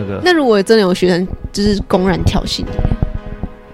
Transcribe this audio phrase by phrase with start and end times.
[0.00, 0.20] 那个。
[0.24, 2.66] 那如果真的有学生就是公然挑衅你，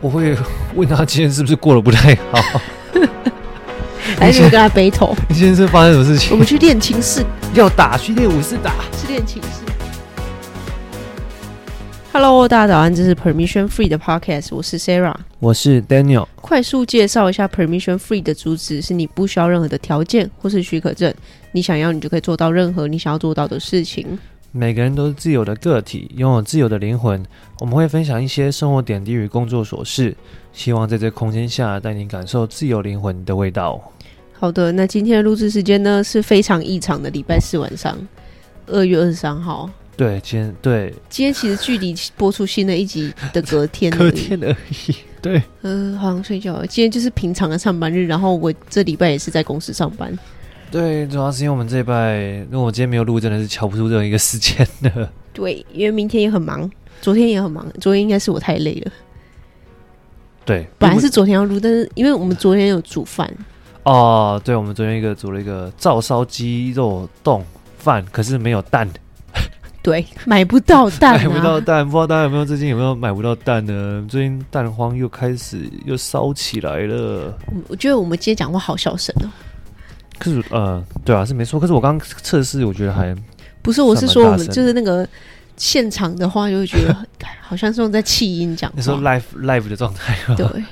[0.01, 0.37] 我会
[0.75, 2.61] 问他今天是不是过得不太好，
[4.19, 5.15] 还是跟他 battle？
[5.29, 6.33] 你今天是发生什么事情？
[6.33, 9.49] 我们去练琴室，要打去练舞室打，是练琴室。
[12.13, 16.27] Hello，大家早安，这是 Permission Free 的 Podcast，我是 Sarah，我是 Daniel。
[16.37, 21.13] 快速介绍一下 Permission Free 的主旨：是你不需要任何的条件或是许可证，
[21.53, 24.19] 你想要你就可以做到任何你想要做到的事情。
[24.57, 27.23] 每个人都是自由的个体，拥有自由的灵魂。
[27.61, 30.17] 我们会分享一些生活点滴与工作琐事，
[30.51, 33.79] 希望在这空间下带你感受自由灵魂的味道。
[34.33, 37.95] 好的，那今天的录制时间呢是非常异常的礼拜四晚上，
[38.67, 39.69] 二月二十三号。
[39.95, 44.95] 对，今天对，今天其实距离播出新的一集的隔天， 隔天而已。
[45.21, 46.67] 对，呃，好像睡觉了。
[46.67, 50.19] 今天就是平常的上班日，然后我这礼拜也是在公司上班。
[50.71, 55.09] 对，主要是因为我们这一拜，因为我今天没有录，真的是瞧不出任何一个时间的。
[55.33, 56.71] 对，因为明天也很忙，
[57.01, 58.93] 昨天也很忙，昨天应该是我太累了。
[60.45, 63.33] 对，本来是昨天要录，但是因为我们昨天有煮饭。
[63.85, 67.45] 哦，对，我们昨天一个煮了一个照烧鸡肉冻
[67.79, 68.89] 饭，可是没有蛋。
[69.83, 74.05] 对，买不到蛋，啊，买不到蛋，不知道大家有没有最近有没有买不到蛋呢？
[74.09, 77.39] 最近蛋荒又开始又烧起来了。
[77.69, 79.31] 我觉得我们今天讲话好小声哦。
[80.19, 81.59] 可是，呃，对啊，是没错。
[81.61, 83.15] 可是我刚刚测试，我觉得还
[83.63, 83.83] 不是。
[83.83, 85.07] 我是说，我们就是那个
[85.57, 86.97] 现场的话，就会觉得
[87.41, 88.77] 好像是用在气音讲话。
[88.77, 90.17] 你说 live live 的状态？
[90.35, 90.47] 对。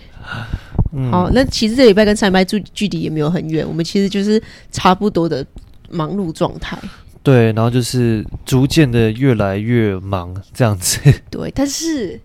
[0.97, 5.45] 嗯、好，那其实这礼拜跟上礼拜距距离也没有很远，我们其实就是差不多的
[5.91, 6.79] 忙碌状态。
[7.23, 11.01] 对，然后就是逐渐的越来越忙这样子。
[11.29, 12.21] 对，但是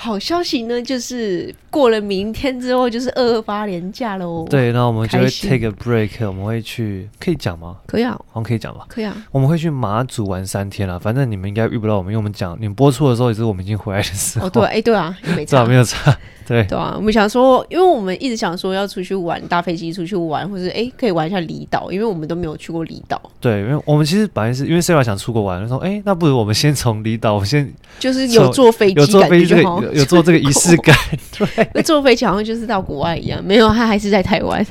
[0.00, 4.46] 好消息呢，就是过了明天之后就是二二八连假喽。
[4.48, 7.78] 对，然后我们就会 take a break，我们会去，可以讲吗？
[7.84, 8.86] 可以啊，好像可以讲吧？
[8.88, 9.26] 可以啊。
[9.32, 14.46] 我们会去马祖玩三天了，反正你们应该遇不到我们，因为我们讲你们播出的时候也是我们已经回来的时候。
[14.46, 16.16] 哦，对，哎，对啊，没差， 没有差。
[16.48, 23.20] 对对啊，我们想说，因为我们一直想说要出去玩，搭飞机出去玩，或者哎可以玩一下离岛，因为我们都没有去过离岛。
[23.38, 30.96] 对，因为我们其实本来是因为 Sarah 想出国玩，他说哎，那不如我们先从离岛，我们先就是有坐飞机，有坐飞机，有有坐这个 仪式感。
[31.74, 34.66] 对，坐飞机好像就是到国外一样，没有，他还是在台湾。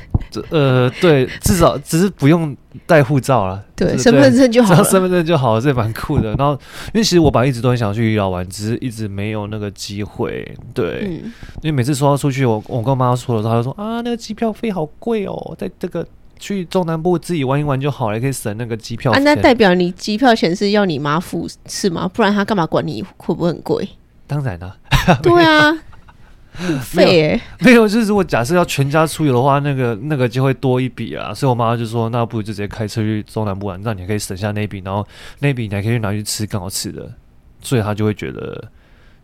[0.50, 2.56] 呃，对，至少只是不用。
[2.86, 6.34] 带护照了，对，身份证就好了，身份证就好了，这也蛮酷的。
[6.34, 6.52] 然后，
[6.92, 10.46] 因为其实我本来一直都很想去离岛玩，只是一直没有那个机会。
[10.74, 16.06] 对，嗯、因为每次说要出去，我我跟我妈说的时候，她就说啊，那个机票费好贵哦，在这个
[16.38, 19.12] 去中南部自己玩一玩就好了，可以省那个机票。
[19.12, 22.08] 啊，那代表你机票钱是要你妈付是吗？
[22.12, 23.88] 不然她干嘛管你会不会很贵？
[24.26, 24.76] 当然了，
[25.22, 25.74] 对啊。
[26.80, 31.32] 费哎，没有，就是如果假设要全家出游的话，那个那个就会多一笔啊。
[31.32, 35.06] 所以我妈就说，那不如就直接开车去中南部玩，那你还可以省下那笔，然后
[35.38, 37.08] 那笔你还可以拿去吃更好吃的。
[37.60, 38.70] 所以她就会觉得，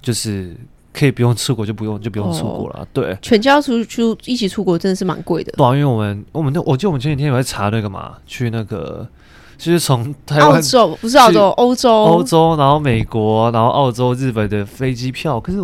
[0.00, 0.56] 就是
[0.92, 2.80] 可以不用出国就不用就不用出国了。
[2.80, 5.52] 哦、对，全家出出一起出国真的是蛮贵的。
[5.52, 9.06] 对啊，因为我们我们那我记得我们前几天有在查那个嘛，去那个
[9.58, 15.58] 就是从台湾澳洲不是澳洲欧洲欧洲，然后美国，然后澳洲日本的飞机票，可是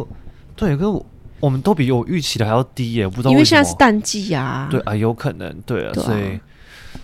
[0.56, 1.06] 对，可是我。
[1.40, 3.30] 我们都比我预期的还要低耶，不知道。
[3.30, 4.68] 因为现在是淡季啊。
[4.70, 6.40] 对啊，有可能，对啊，对啊，所以，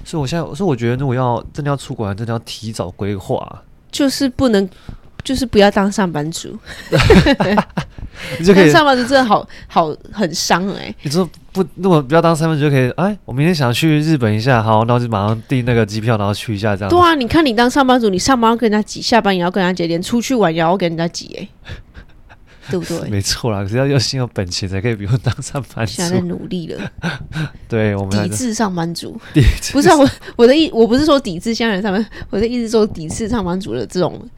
[0.05, 4.69] 所以我现在，所以我觉得，如果要真的要出国，真的要提早规划，就是不能，
[5.25, 6.57] 就是不要当上班族。
[8.39, 10.97] 你就可以上班族真的好好很伤哎、欸。
[11.03, 16.89] 你说不，如果不要当上班族就可以，哎，我明天想去日本一下，好，那我就马上订那个机票，然后去一下这样。
[16.89, 21.49] 对啊，你看你当上班族，你上班要跟人家挤，下班也要跟人家挤，连出去玩也要跟人家挤哎、欸。
[22.71, 23.09] 对不对？
[23.09, 25.93] 没错啦，可是要有心有本钱才可以不用当上班族。
[25.95, 26.93] 现在在努力了，
[27.69, 29.19] 对我们抵制上班族，
[29.73, 34.29] 不是、啊、我我的意，我不是说抵制现在人上班，我的意思说抵制上班族的这种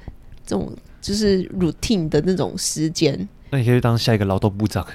[0.47, 3.29] 这种就是 routine 的那种时间。
[3.51, 4.87] 那你可以当下一个劳动部长。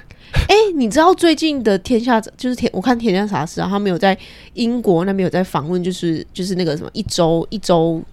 [0.48, 3.68] 哎、欸，你知道最近的天下就是天，我看天下啥事啊？
[3.70, 4.18] 他们有在
[4.54, 8.04] 英国那边有在访问，就是就是那个什么一周一周。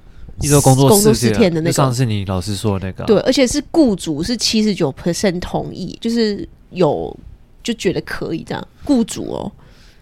[0.40, 7.14] 一周工作四天，工作四天的那个，上次你老师说的那个、啊，对，而且是雇主是七十九 percent 同意，就是有
[7.62, 9.52] 就觉得可以这样，雇主哦，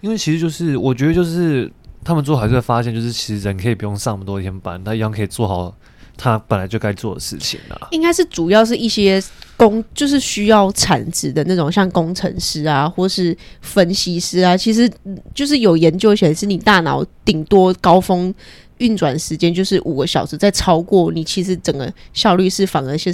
[0.01, 1.71] 因为其实就是我觉得就是
[2.05, 5.75] 他们做还是会发现，就是其实人可以不用上那么多天班，他一样可以做好
[6.17, 7.89] 他本来就该做的事情啊。
[7.91, 9.23] 应该是主要是一些
[9.57, 14.89] 工，就是需要产值的那种，像工程师啊，或是分析师啊，其实
[15.35, 18.33] 就是有研究显示，你大脑顶多高峰。
[18.79, 23.13] 运转时间就是五个小时，再超过你，其实整个效率是反而是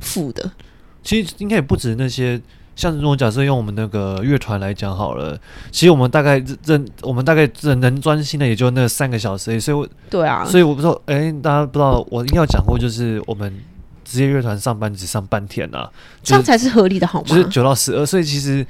[0.00, 0.50] 负的。
[1.02, 2.40] 其实应该也不止那些，
[2.76, 5.38] 像如果假设用我们那个乐团来讲好了，
[5.70, 13.52] 其实我们大概认，我们大概只能专心的也就那三个小时，所以我对啊，所以我不知道，哎、欸，大家不知道，我应该有讲过，就是我们
[14.04, 15.90] 职业乐团上班只上半天啊，
[16.22, 17.26] 这样才是合理的好吗？
[17.28, 18.64] 就是九到十二，所以其实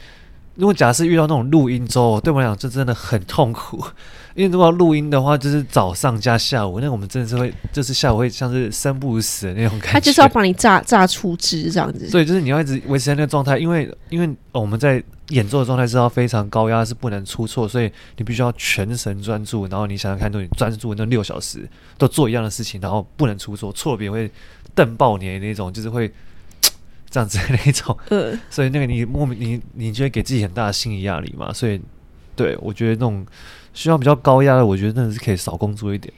[0.54, 3.82] 如果假设遇到那种录音周，对我来讲这真的很痛苦。
[4.34, 9.92] 因为如果要录音的话，就是早上加下午，那我们真的是会，就是下午会像是生不如死的那种感觉。
[9.92, 12.08] 他就是要把你榨榨出汁这样子。
[12.10, 19.66] 所以就是你要一直维持在那个状态，因为因为我们在演奏的状态是要非常高压，是不能出错，所以你必须要全神专注。
[19.66, 21.68] 然后你想想看，你专注那六小时
[21.98, 24.30] 都做一样的事情，然后不能出错，错别会
[24.74, 26.10] 瞪爆你的那种，就是会
[27.12, 27.96] 这样子的那种。
[28.10, 28.40] 嗯。
[28.50, 31.52] 所以那个你莫名你你就会给自己很大的心理压力嘛。
[31.52, 31.80] 所以
[32.34, 33.24] 对我觉得那种。
[33.74, 36.12] 需要比较高压的，我觉得真的是可以少工作一点。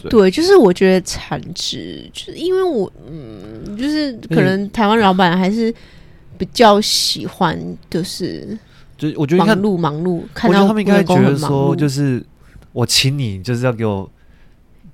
[0.00, 5.74] 对，对就是我觉得产值，就是因为我嗯，就是可能台湾老板还是
[6.38, 7.58] 比较喜欢，
[7.90, 8.56] 就是
[8.96, 12.24] 就我觉得忙碌忙碌，看到他们应该觉得说，就是
[12.70, 14.08] 我请你就是要给我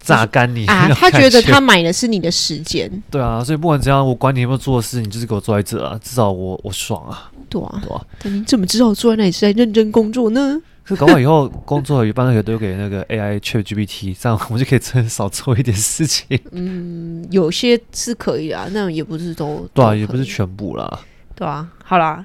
[0.07, 2.91] 榨干你啊，他觉得他买的是你的时间。
[3.11, 7.31] 对啊，所以不管怎样，我管你有没有做事，你就是给我坐在这啊，至少我我爽啊。
[7.49, 10.61] 对啊，对啊，但你怎么知道我坐在那里是在认真工作呢？
[10.85, 16.39] 是搞完以后工作一般都可以丢给那个 AI ChatGPT，这样我们就可以真少做一点事情。
[16.53, 21.01] 嗯，有些是可以啊，那也不是都对啊，也不是全部啦。
[21.35, 22.25] 对啊，好啦，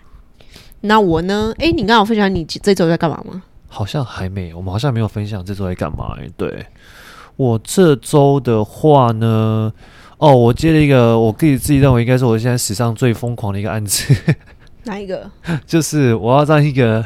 [0.82, 1.52] 那我呢？
[1.58, 3.42] 哎、欸，你刚好分享你这周在干嘛吗？
[3.68, 6.30] 好像还没，我们好像没有分享这周在干嘛、欸。
[6.36, 6.66] 对，
[7.42, 9.74] 我这周的话呢，
[10.18, 14.14] 哦，我接了一个我自己自己认为应该是我现在史上最疯狂的一个案子。
[14.84, 15.30] 哪一个？
[15.66, 17.06] 就是我要让一个。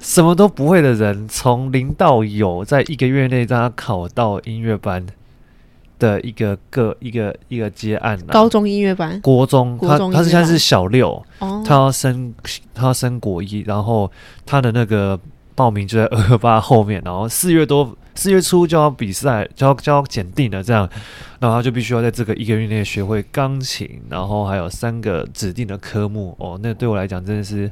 [0.00, 5.06] 什么都不会的人，从零到有，在一个月内让他考到音乐班
[5.98, 12.34] 的一个个一个一个接案，高中音乐班，国中，他中他是现在是小六，哦、他要升
[12.74, 14.10] 他要升国一，然后
[14.44, 15.18] 他的那个
[15.54, 20.88] 报名就在二二八后面，然后四月多四月初就要比赛，就要就要检定了，这样，
[21.40, 27.70] 然后他就必须要在这个一个月内学会钢琴，然后还有三个指定的科目，哦，那对我来讲真的是。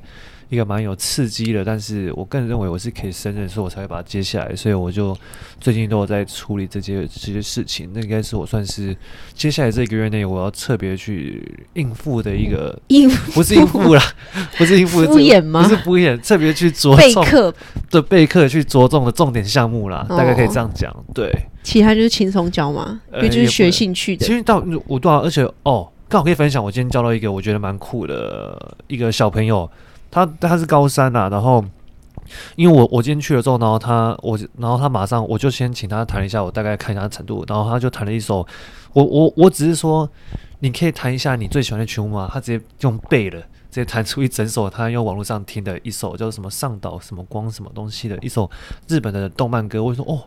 [0.53, 4.55] 一个蛮有刺激的，但是我个人认为我是可以胜任，所以我才会把它接下来。
[4.55, 5.17] 所以我就
[5.59, 7.91] 最近都有在处理这些这些事情。
[7.95, 8.95] 那应该是我算是
[9.33, 14.03] 接下来这个月内我要特别去应付的一个应付， 不是应付啦，
[14.59, 15.63] 不是应付敷衍吗？
[15.63, 17.55] 不是敷衍，特别去着重备课
[17.91, 20.95] 的备课去着重的重点项目啦，大概可以这样讲。
[21.15, 24.27] 对，其他就是轻松教嘛，因为就是学兴趣的。
[24.27, 29.67] 其实到我多少，而且哦，刚好可以分享，我今天教到一个我觉得蛮酷的一个小朋友。
[30.13, 31.65] 他他是高三呐、啊，然后
[32.55, 38.47] 因为我我今天去了之后，然后他我然后他马上我就先请他弹一下，我大概看一下他程度，然后他就弹了一首，
[38.93, 40.09] 我我我只是说
[40.61, 42.31] 你可以弹一下你最喜欢的曲目吗？
[42.33, 43.47] 他直接用背了，直
[43.81, 48.51] 接弹出一整首他用网络上听的一首叫什么上岛什么光什么东西的一首
[48.87, 50.23] 日本的动漫歌，我就说哦。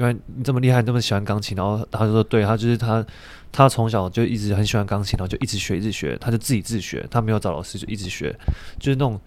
[0.00, 3.04] 原来你这么厉害，你这么喜欢钢琴，然后他就说，对他就是他，
[3.52, 8.34] 他从小就一直很喜欢钢琴，然后就一直学，一直学，他就自己自学，他没有找老师，就一直学，
[8.78, 9.20] 就是那种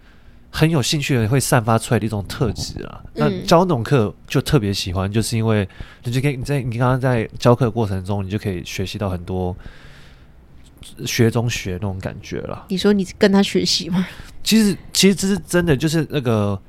[0.50, 3.00] 很有兴趣的人会散发出来的一种特质啊。
[3.14, 5.68] 那教那种课就特别喜欢，就是因为
[6.02, 9.56] 你就可以你在你刚刚在教课的过程中，你就可以学习到很多
[11.06, 12.66] 学中学那种感觉了。
[12.68, 14.04] 你说你跟他学习吗？
[14.42, 16.60] 其实其实这是真的，就是那个。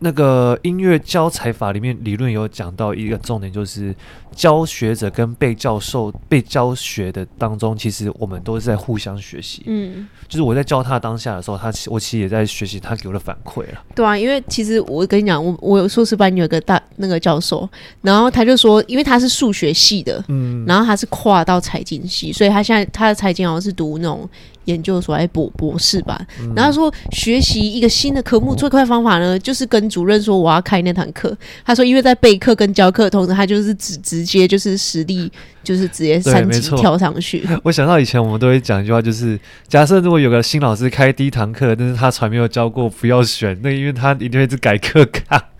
[0.00, 3.94] 那个音乐教材法里面理论有讲到一个重点，就是
[4.34, 9.62] 教学者跟被教授、被教学的当中，其实我们都是在互相学习。
[9.66, 13.82] 嗯，就是我在教他当下的时候，他我其实也在学习他给我的反馈了。
[13.94, 17.68] 对啊，因为其实我跟你讲，我我有硕士班有个大那个教授，
[18.02, 24.28] 然后他就说，因为他是数学系的，嗯，然后他是跨到财经系，所以他现在他的财经好像是读那种。
[24.64, 31.36] 研究所还博博士吧，嗯、然后说学习一个新的科目最快方法呢，就是跟主任说我要开那堂课。
[31.66, 35.30] 他说，因为在备课跟教课同时，他就是直直接就是实力
[35.62, 37.46] 就是直接三级跳上去。
[37.62, 45.50] 我想到以前我们都会讲一句话，就是假设如果有个新老师开第一堂课，但是他从来没有教过，不要选，那因为他一定会是改课卡。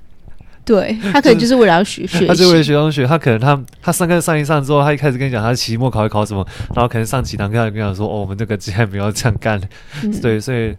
[0.65, 3.05] 对，他可能就是为了要学学， 他是为了学东西。
[3.05, 9.61] 他可能他他上课上一上之后，他一开始跟你讲他期末考会考什么，然后可能上几堂课他跟你讲说哦，我们这个既然不要这样干。
[10.03, 10.75] 嗯、对，所以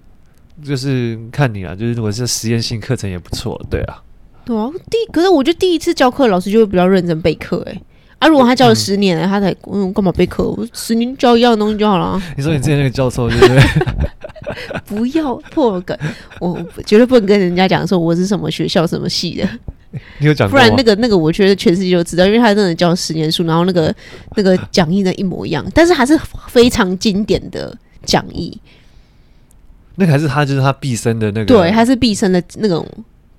[0.63, 4.01] 就是看你啊，就是如果是实验性课程也不错，对啊。
[4.43, 7.81] 对啊，第可是我觉得第一次教课老师就会比较认真备课哎，
[8.19, 10.43] 啊，如果他教了十年，嗯、他才嗯干嘛备课？
[10.43, 12.21] 我十年教一样的东西就好了。
[12.37, 13.61] 你说你之前那个教授对不对？
[14.85, 15.97] 不要破梗，
[16.39, 19.49] 我绝对不能跟人家讲说我是什么学校什么系的。
[20.19, 20.49] 你有讲？
[20.49, 23.93] 不然那个那个，我觉得全世界都知道，因为他真的教十年书，然后那个
[24.35, 27.75] 那个讲义呢一模一样，但是还是非常经典的
[28.05, 28.59] 讲义。
[29.95, 32.85] 那个还是他就是他毕生的那个，对，他是毕生的那种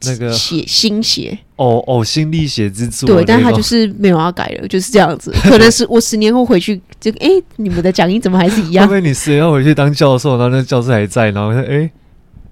[0.05, 3.07] 那个血心血，呕呕心沥血之作。
[3.07, 5.31] 对，但他就是没有要改了，就是这样子。
[5.45, 8.87] 可能是我十年后回去，就哎、欸，你们的讲义怎么还是一样？
[8.87, 11.91] 因为你十年后回去当教授，然后那教室还在，然后说哎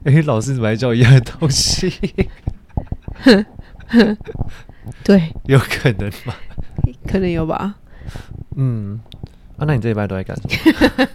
[0.05, 1.91] 哎，老师怎么还教一样的东西？
[5.03, 6.37] 对，有可能吧？
[7.07, 7.75] 可能有吧。
[8.57, 9.01] 嗯，
[9.57, 10.43] 啊，那你这一拜都在干什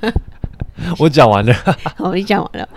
[0.03, 0.11] 么？
[0.97, 1.53] 我讲完了，
[1.97, 2.67] 好， 你讲完了。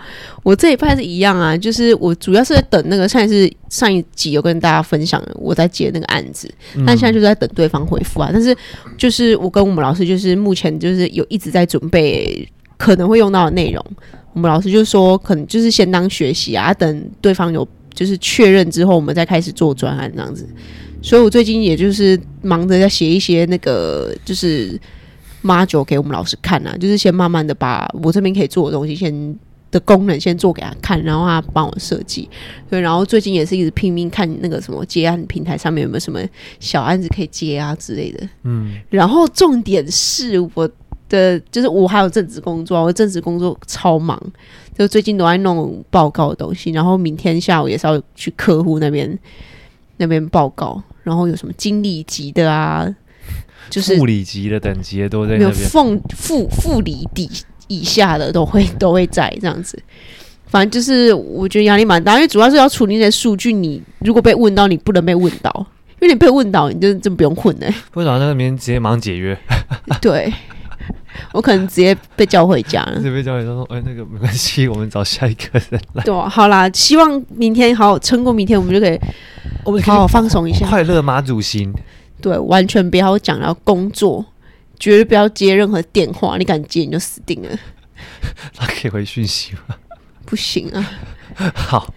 [0.43, 8.29] 我这一派是一样啊，就是我主要是在等那个，上一次上一集有跟大家分享我在接那个案子，嗯、但现在就是在等对方回复啊。
[8.33, 8.55] 但是
[8.97, 12.45] 就是我跟我们老师，就是目前就是有一直在准备
[12.77, 13.83] 可能会用到的内容。
[14.33, 20.47] 我们老师就说，可能就是先当学习啊，等对方有就是确认之后，我们再开始做专案这样子。
[21.01, 24.79] 所以我最近也就是忙着在写一些那个就是。
[25.45, 29.37] module 给我们老师看啊，就是先慢慢的把我这边可以做的东西先
[29.71, 32.29] 的功能先做给他看，然后他帮我设计。
[32.69, 36.21] 对，然后最近也是一直拼命看那个什么接案平台上面有没有什么
[36.61, 38.25] 小案子可以接啊之类的。
[38.43, 40.65] 嗯，然后重点是我
[41.09, 44.17] 的就是我还有正职工作，我正职工作超忙，
[44.77, 49.17] 就最近都在弄报告的东西，然后明天下午也是要去客户那边
[49.97, 52.93] 那边报告，然后有什么经理级的啊。
[53.69, 57.29] 就是副理级的等级的都在没有副副副理底
[57.67, 59.81] 以下的都会 都会在这样子，
[60.47, 63.53] 反正就是我觉得压力蛮大，因为主要是要处理那些数据。
[63.53, 65.65] 你如果被问到，你不能被问到，
[66.01, 67.67] 因为你被问到，你就真不用混了。
[67.91, 69.35] 部长那边直接马上解约，
[70.01, 70.31] 对，
[71.31, 72.95] 我可能直接被叫回家了。
[72.95, 78.99] 直接被叫回家说：“哎，那个没关系，我们找下一个人来。”对啊，好啦，希望明天好好撑过明天，我们就可以
[79.63, 81.73] 我们好好放松一下，快乐马祖心。
[82.21, 84.25] 对，完全不要讲要工作，
[84.79, 86.37] 绝对不要接任何电话。
[86.37, 87.49] 你敢接，你就死定了。
[88.55, 89.75] 他可以回讯息吗？
[90.25, 90.91] 不行啊。
[91.53, 91.93] 好，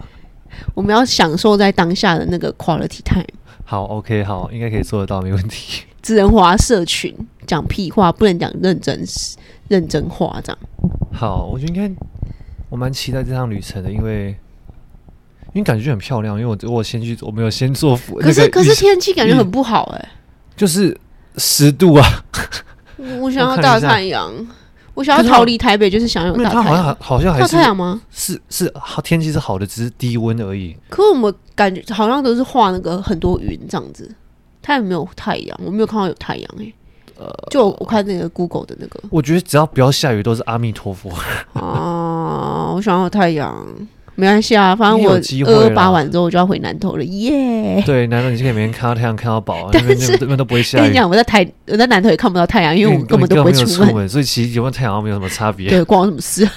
[0.75, 3.25] 我们要享受在当下的那个 quality time。
[3.65, 5.83] 好，OK，好，应该可以做得到，没问题。
[6.03, 7.15] 只能滑社群，
[7.47, 9.03] 讲屁话，不能讲认真
[9.69, 10.59] 认真话，这样。
[11.12, 12.03] 好，我觉得应该
[12.69, 14.37] 我蛮期待这趟旅程的，因为。
[15.55, 18.17] 因为感觉就很漂亮，因为我我先去，我没有先做服。
[18.17, 20.09] 可是、那个、可是天气感觉很不好哎、欸，
[20.55, 20.95] 就是
[21.38, 22.07] 十度啊。
[23.23, 24.31] 我想要大太阳，
[24.93, 26.65] 我想要逃离台北，就是想要有大太阳。
[26.65, 28.03] 好像好像还是大太阳吗？
[28.11, 30.76] 是是，好天气是好的，只是低温而已。
[30.91, 34.15] 可我们感觉好像都是画那个很多云这样子，
[34.61, 36.75] 它也没有太阳，我没有看到有太阳哎、欸。
[37.19, 41.11] 呃，就我看那个 Google 的那个，我觉得只要不要下雨都是阿弥陀佛
[41.55, 42.73] 啊。
[42.77, 43.67] 我想要有太阳。
[44.19, 45.13] 没关系啊，反正我
[45.47, 47.83] 二二八完之后我就要回南投了，耶！
[47.85, 50.81] 对，南投你是可以每天看到太阳，看到饱， 但是这边都不会下雨。
[50.81, 55.69] 跟你讲，我在台我在南投也看不到太阳，因为我根本都不会出门，所以其实有没有太阳没有什么差别。
[55.69, 56.49] 对，关我什么事？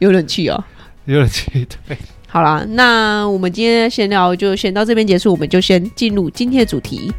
[0.00, 0.64] 有冷气哦，
[1.04, 1.64] 有冷气。
[1.86, 7.12] 对，好啦，那我们今天闲聊就先到这边结束，我们就先进入今天的主题。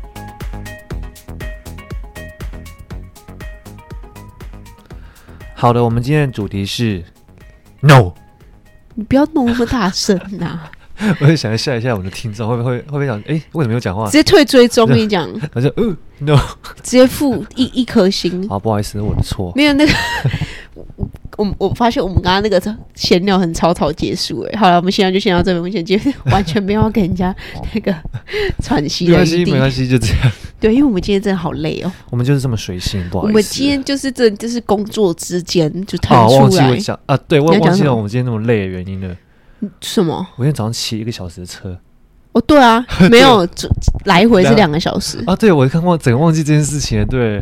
[5.59, 7.03] 好的，我们今天的主题是
[7.81, 8.13] No。
[8.95, 10.71] 你不要弄那么大声呐、啊！
[11.19, 13.19] 我就想吓一下我们的听众，会不会会不会想？
[13.19, 14.05] 哎、欸，为什么没有讲话？
[14.05, 16.37] 直接退追踪，跟你讲，他说：“嗯，no，
[16.81, 19.51] 直接付一一颗星。”好，不好意思，我的错。
[19.53, 19.91] 没有那个。
[21.39, 22.61] 我我发现我们刚刚那个
[22.95, 27.33] 闲聊很草草结束哎，好了，我们现在就先到这边，我们先接，完全没有要给人家
[27.73, 27.95] 那个
[28.61, 29.11] 喘息的。
[29.11, 30.31] 没关系，没关系，就这样。
[30.59, 31.91] 对，因为我们今天真的好累哦。
[32.09, 33.31] 我们就是这么随性，不好意思。
[33.31, 36.39] 我们今天就是这，就是工作之间就腾出来。
[36.41, 39.15] 忘记我讲啊，对，我忘记了我们今天那么累的原因了。
[39.79, 40.17] 什么？
[40.35, 41.79] 我今天早上骑一个小时的车。
[42.33, 43.47] 哦，对啊， 没有，
[44.03, 45.33] 来回是两个小时啊。
[45.37, 47.05] 对，我看忘，整个忘记这件事情了。
[47.05, 47.41] 对。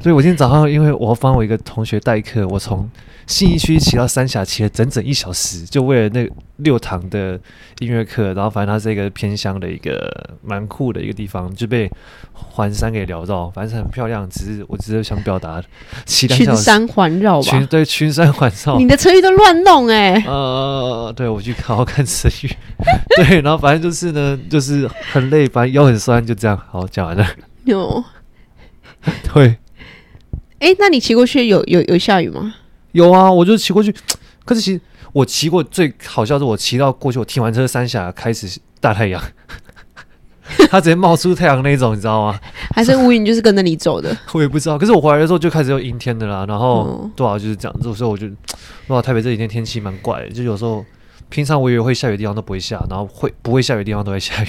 [0.00, 2.88] 所以我今天早上，因为我帮我一个同学代课，我从
[3.26, 6.26] 信义区骑到三峡，骑了整整一小时，就为了那
[6.56, 7.38] 六堂的
[7.80, 8.32] 音乐课。
[8.32, 10.10] 然后反正它是一个偏乡的一个
[10.42, 11.90] 蛮酷的一个地方，就被
[12.32, 14.26] 环山给缭绕，反正很漂亮。
[14.30, 15.62] 只是我只是想表达，
[16.06, 18.78] 群山环绕吧，群对群山环绕。
[18.78, 20.24] 你的车语都乱弄哎、欸。
[20.26, 22.50] 呃，对，我去好好看车语。
[23.22, 26.58] 对，然后反正就是呢，就是很累，反正腰很酸，就这样。
[26.70, 27.26] 好，讲完了。
[27.64, 28.02] 有。
[29.34, 29.58] 对。
[30.60, 32.54] 哎、欸，那你骑过去有有有下雨吗？
[32.92, 33.92] 有啊，我就骑过去。
[34.44, 34.80] 可是其实
[35.12, 39.22] 我骑过最好笑的是，我骑到过去，我停完车三峡开始大太阳，
[40.70, 42.38] 它直接冒出太阳那种，你知道吗？
[42.76, 44.14] 还是乌云就是跟着你走的？
[44.34, 44.76] 我也不知道。
[44.76, 48.26] 可是我回来的时候就开始有阴天的啦，然后多少、嗯、就是这样子，所以我就
[48.88, 50.84] 哇，台北这几天天气蛮怪的，就有时候
[51.30, 54.48] 平常我以为会下雨的地方都不会下，然后会不会下雨的地方都会下雨。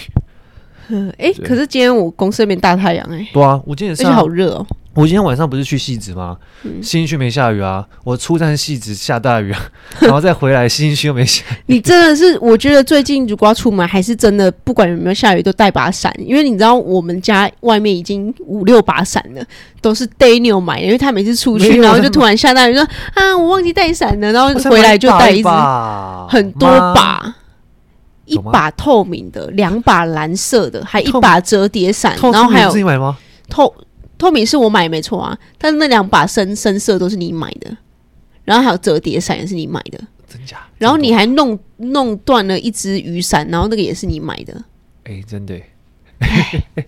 [0.89, 3.29] 嗯，哎、欸，可是今天我公司那边大太阳哎、欸。
[3.31, 4.67] 对啊，我今天也是、啊、而且好热哦。
[4.93, 6.37] 我今天晚上不是去汐止吗？
[6.63, 9.59] 嗯、信义区没下雨啊，我出站汐止下大雨啊，
[10.01, 11.55] 然后再回来信义区又没下雨。
[11.67, 19.41] 你真的是，我觉得最近如果要出门，还是真的不管有没有下雨都带把伞，因为你知道我们家外面已经五六把伞了，
[19.79, 22.83] 都是 Daniel 买的，因为他每次出去，然后就突然下大雨，说
[23.13, 25.47] 啊我忘记带伞了，然后回来就带一支
[26.27, 27.33] 很多把，
[28.25, 33.17] 一把透明的，两把蓝色的，还一把折叠伞，然后还有自己买吗？
[33.49, 33.73] 透。
[34.21, 37.75] 透明是我买没错啊，但是那两把深深色都是你买的，
[38.45, 39.99] 然后还有折叠伞也是你买的，
[40.29, 40.59] 真假？
[40.77, 44.53] 然后你还弄弄断了一只雨伞，然后那个也是你买的，
[45.05, 45.59] 哎、欸，真的。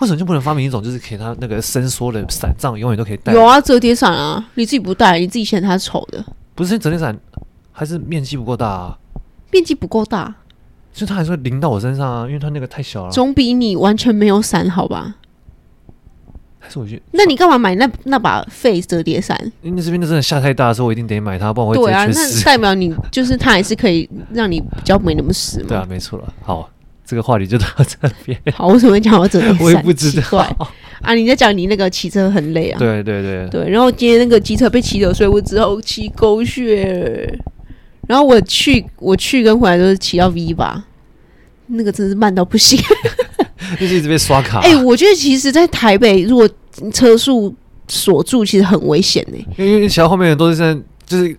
[0.00, 3.32] 为什么就不能发明一种，就是给他那个伸缩的伞，这样永远都可以带？
[3.32, 6.22] 有啊，折叠伞啊，你自己不带，你自己嫌它丑的。
[6.54, 7.18] 不是折叠伞，
[7.72, 8.98] 还是面积不够大啊？
[9.50, 10.34] 面积不够大，
[10.92, 13.10] 所以它还是会淋到我身上啊，因为它那个太小了。
[13.10, 15.16] 总比你完全没有伞好吧？
[16.70, 17.02] 还是我去？
[17.10, 19.36] 那你干嘛买那那把废折叠伞？
[19.62, 25.66] 因为这边的真的下太大的时候，我一定得买它，不然我会对啊，那代表你就是它还是可以让你比较没那么湿嘛。
[25.68, 26.32] 对啊，没错了。
[26.42, 26.70] 好，
[27.04, 28.38] 这个话题就到这边。
[28.54, 29.58] 好，为什么讲到折叠伞？
[29.60, 30.38] 我也不知道。
[31.02, 32.78] 啊，你在讲你那个骑车很累啊？
[32.78, 33.68] 对对对对。
[33.68, 37.38] 然后今天那个机车被骑走，所以我只好骑狗血。
[38.06, 40.84] 然后我去我去跟回来都是骑到 V 吧，
[41.68, 42.78] 那个真是慢到不行。
[43.78, 44.60] 就是一直被刷卡。
[44.60, 46.48] 哎、欸，我觉得其实，在台北如果
[46.92, 47.54] 车速
[47.88, 49.66] 锁住，其实很危险呢、欸。
[49.66, 50.74] 因为骑到后面的都是在，
[51.06, 51.36] 就是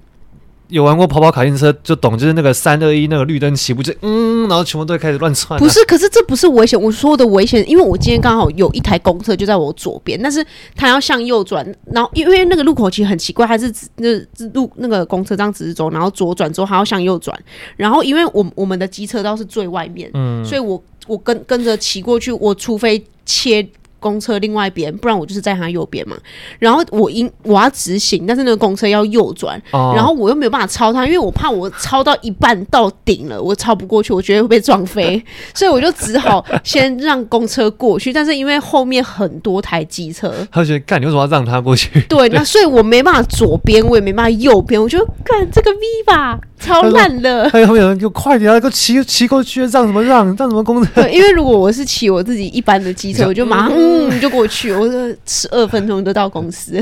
[0.68, 5.60] 有玩过跑跑卡丁车就懂，就是那个三二一那个绿灯起步就嗯，然后全部都会开始乱窜、啊。
[5.60, 6.82] 不是，可是这不是危险。
[6.82, 10.46] 我说的危险，因为我今天刚好有一台公车就在我左边，但是
[10.76, 14.08] 它要向右转，然后因为那个路口其实很奇怪，它是那
[14.54, 17.38] 路那个公车这样直走，然后左转之后还要向右转，
[17.76, 20.82] 然后因为我我们的机车道是最外面，嗯，所以我。
[21.12, 23.68] 我跟跟着骑过去，我除非切
[24.00, 26.18] 公车另外一边，不然我就是在他右边嘛。
[26.58, 35.22] 然后我应我要直行，但是那个公车要右转，哦、然后我又没有办法超他，因为我怕我超到一半到顶了，我超不过去，我觉得会被撞飞，
[35.54, 38.14] 所以我就只好先让公车过去。
[38.14, 42.02] 但是因为后面很多台机车，他就觉得干，你为什么要让他过去？
[42.10, 45.78] 对，那 所以我没办法左边，我也没办法右边，我就干这个 V
[46.08, 46.40] 吧。
[46.62, 47.50] 超烂的！
[47.50, 51.02] 还有后面有人给我快点啊，给我骑骑过去，让什么让让什么公车？
[51.02, 56.82] 对， 因为如果我是骑我自己一般的机车， 我就马上嗯就过去，我说十二分钟就到公司。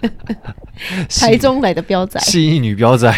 [1.08, 3.08] 台中来的彪仔，信义女彪仔，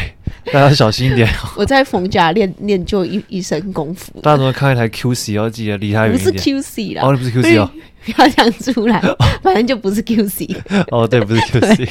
[0.52, 1.26] 大家小心一点。
[1.57, 4.12] 我在逢甲练练就一一身功夫。
[4.20, 6.30] 大家怎么看一台 QC 要记得离他远一点？
[6.30, 7.70] 不是 QC 啦，哦，不是 QC 哦，
[8.04, 9.00] 不要讲出来，
[9.42, 10.54] 反正就不是 QC。
[10.90, 11.88] 哦，对，不是 QC。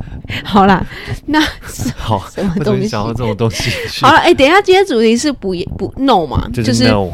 [0.44, 0.84] 好啦，
[1.26, 1.40] 那
[1.96, 2.88] 好什么东西？
[2.88, 3.70] 讲到这种东西，
[4.04, 6.48] 好了，哎、欸，等一下，今天主题是不不 no 嘛？
[6.52, 7.08] 就是 no。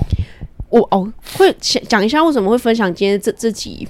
[0.71, 3.87] 我哦会讲一下为什么会分享今天这这集。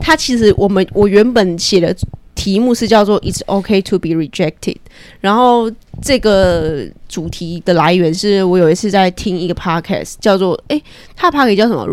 [0.00, 1.94] 它其实我们我原本写的
[2.34, 4.76] 题目是叫做 "It's okay to be rejected"，
[5.20, 5.70] 然后
[6.02, 10.80] 这个主题的来源是我有一次在听一个 podcast，叫做哎，
[11.14, 11.86] 他的 podcast 叫什么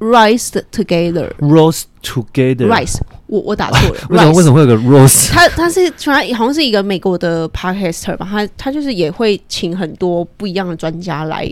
[0.00, 2.98] ？Rise Together，Rose Together，Rise。
[3.30, 5.30] 我我打错了， 为什么为什么会有个 Rose？
[5.32, 11.48] 他他是突然好像是一个美国的 podcaster 吧，他他就是也会请很多不一样的专家来，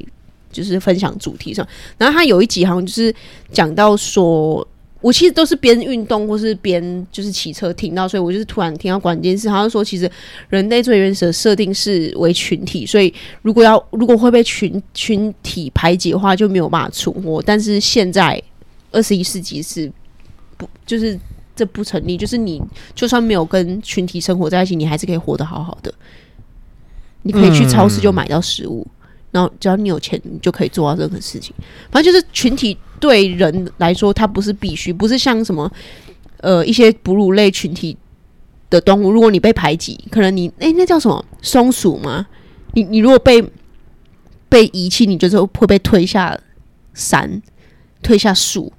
[0.50, 1.64] 就是分享主题上。
[1.96, 3.14] 然后他有一集好像就是
[3.52, 4.66] 讲到说，
[5.00, 10.10] 我其实都是边运动或是边就是骑车听到，所以我就是突然听到关键事，好像说其实
[10.48, 17.40] 人类最原始的设定是为群体，所以如果要如果会被群群体排挤的话，就没有办法存活。
[17.40, 18.42] 但是现在
[18.90, 19.88] 二十一世纪是
[20.56, 21.16] 不就是。
[21.58, 22.62] 这不成立，就是你
[22.94, 25.92] 就算没有跟群体生活在一起，你还是可以活得好好的。
[27.22, 31.52] 你可以去超市就买到食物，嗯、然后只要你有钱，你就可以做到任何事情。
[31.90, 35.70] 反正就是群体对人来说，它不是必须，不是像什么
[36.36, 37.96] 呃一些哺乳类群体
[38.70, 42.24] 的动物，如果你被排挤，可能你诶，那叫什么松鼠吗？
[42.74, 43.44] 你你如果被
[44.48, 46.38] 被遗弃，你就是会被推下
[46.94, 47.42] 山，
[48.00, 48.72] 推下树。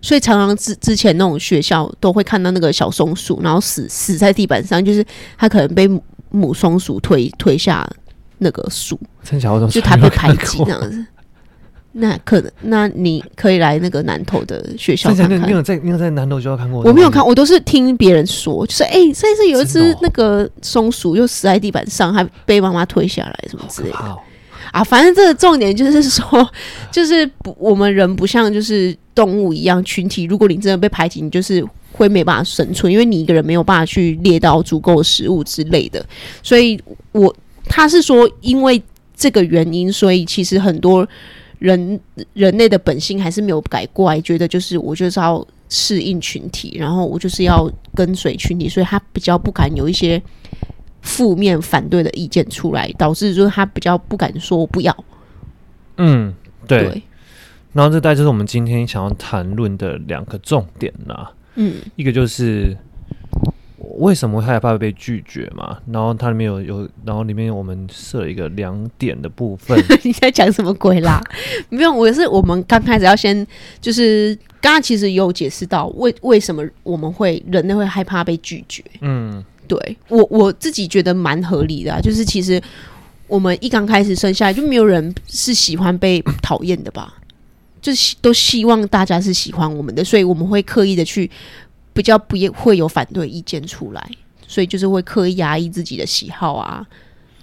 [0.00, 5.04] 所以常常之之前那种学校都会看到那个小松鼠，然后死死在地板上，就是
[5.36, 5.88] 它可能被
[6.30, 7.88] 母松鼠推推下
[8.38, 8.98] 那个树，
[9.70, 11.04] 就它被排挤 那样子。
[11.92, 15.48] 那可能，那你可以来那个南投的学校看看。
[15.48, 16.84] 你有在你有在南投学校看过？
[16.84, 24.16] 我没有看，我都是听别人说，就是哎，上次有一只那个松鼠又死在地板上，还被妈妈推下来什么之类的。
[24.72, 26.50] 啊，反正这个重点就是说，
[26.90, 30.24] 就是不，我们人不像就是动物一样群体。
[30.24, 36.04] 如果你真的被排挤，你就是会没办法生存，因为你一个人没有办法去猎到足够食物之类的。
[36.42, 36.80] 所以
[37.12, 38.80] 我他是说，因为
[39.16, 41.06] 这个原因，所以其实很多
[41.58, 42.00] 人
[42.32, 50.20] 人类的本性还是没有改过来，觉得就是我就是要适应群体，然后我就是要跟随群体，所以他比较不敢有一些
[51.02, 55.04] 负面反对的意见出来，导致就是他比较不敢说不要。
[55.96, 56.34] 嗯，
[56.66, 56.84] 对。
[56.84, 57.02] 对
[57.72, 61.32] 然后这大概就是我们今天想要谈论的两个重点啦。
[61.54, 62.76] 嗯，一个就是
[63.98, 65.78] 为什么会害怕被拒绝嘛？
[65.90, 69.78] 然后它里面有有，然后里面我们设了一个两点的部分。
[70.02, 71.22] 你在讲什么鬼啦？
[71.70, 73.46] 没有，我是我们刚开始要先
[73.80, 74.36] 就是。
[74.62, 78.84] 刚刚其实有解释到为为什么我们会人类会害怕被拒绝。
[79.00, 82.60] 嗯，对我我自己觉得蛮合理的啊，就是其实
[83.28, 87.14] 我们一刚开始生下来就没有人是喜欢被讨厌的吧，
[87.80, 91.30] 就是都希望大家是喜欢我们的，所以我们会刻意的去
[91.92, 94.10] 比较不也会有反对意见出来，
[94.48, 96.84] 所以就是会刻意压抑自己的喜好啊。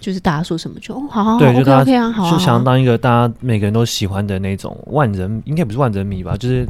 [0.00, 6.36] 就是大家说什么就哦，好好好，对，就大家 OK, OK 啊，好，就想要当一个大家每个人都喜欢的那种万人，应该不是万人迷吧？
[6.36, 6.64] 就是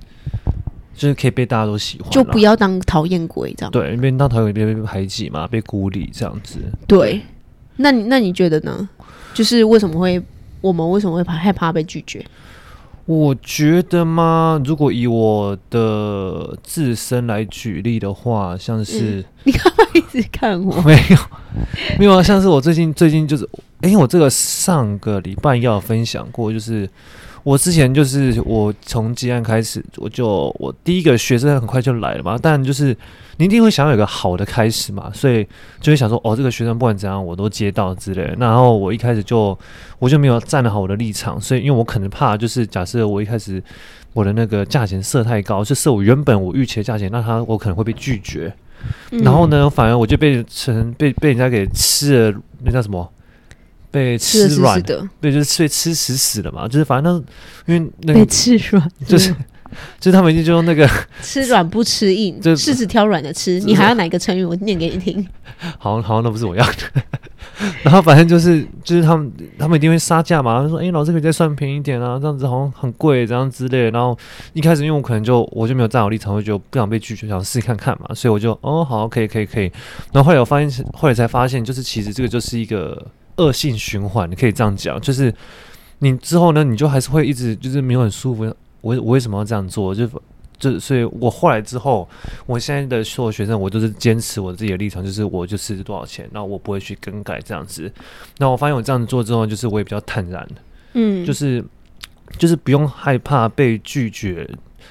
[0.98, 3.70] 就是可以被大家都喜欢，就不要当讨厌鬼这样。
[3.70, 6.58] 对，因为当讨厌鬼，别被排挤嘛，被孤立这样子。
[6.88, 7.20] 对，
[7.76, 8.88] 那你那你觉得呢？
[9.32, 10.20] 就是为什么会
[10.60, 12.26] 我们为什么会怕害怕被拒绝？
[13.06, 20.74] 我觉得嘛，如果以我的自身来举例的话，像是、嗯、你干嘛一直看我？
[20.82, 21.16] 没有，
[22.00, 23.48] 没有啊，像是我最近最近就是，
[23.82, 26.90] 哎，我这个上个礼拜要分享过，就是。
[27.48, 32.38] 我之前就是我从接案开始，我就我第一个学生很快就来了嘛。
[32.38, 32.94] 但就是
[33.38, 35.42] 你一定会想要有个好的开始嘛，所以
[35.80, 38.36] 就会想说，哦，这个学生不管怎样我都接到之类的。
[38.38, 39.58] 然后我一开始就
[39.98, 43.62] 我就没有站得好我的立场，所以因为我可能怕，就是假设我一开始
[44.12, 48.52] 我的那个价钱设太高，就设我原本我预期的价钱，那他我可能会被拒绝。
[49.10, 53.10] 嗯、然后呢，反而我就被成被被人家给吃了，那叫什么？
[53.90, 57.24] 被吃软的，对，就是被吃死死的嘛，就是反正
[57.66, 59.32] 那因为那个被吃软，就是
[60.00, 60.88] 就是他们已经就用那个
[61.22, 63.60] 吃软不吃硬，就柿子挑软的吃。
[63.60, 64.44] 你还要哪一个成语？
[64.44, 65.26] 我念给你听。
[65.78, 67.02] 好好那不是我要的。
[67.82, 74.16] 然后反正就是就是他们他们一定会杀价嘛，他说：“哎、欸，老师可以再算便宜一点啊，这样子好像很贵，这样之类的。”然后
[74.52, 79.64] 一开始因为我可能就我就没有站好立场，我就不想被拒绝，想试试看看嘛，所以我就哦好，可以可以可以。
[80.12, 83.06] 然后后来我发现，后来才发现，就是其实这个就是一个。
[83.38, 85.34] 恶性循环，你可以这样讲，就是
[86.00, 88.44] 你之后呢，你就还是会一直就是没有很舒服。
[88.80, 89.92] 我我为什么要这样做？
[89.94, 90.08] 就
[90.58, 92.08] 就所以，我后来之后，
[92.46, 97.90] 我现在的所有学生，我都是坚持我自己的立场，就是我就是多少钱，那我不会去更改这样子。
[98.38, 100.48] 那我发现我这样做之后，就是我也比较坦然，
[100.94, 101.64] 嗯，就是
[102.38, 104.48] 就是不用害怕被拒绝，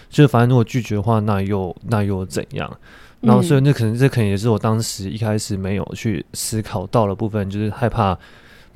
[0.09, 2.77] 就是反正如果拒绝的话，那又那又怎样？
[3.21, 8.17] 然后，所以那可能这可能也是我当时一开始没有去思考到的部分，就是害怕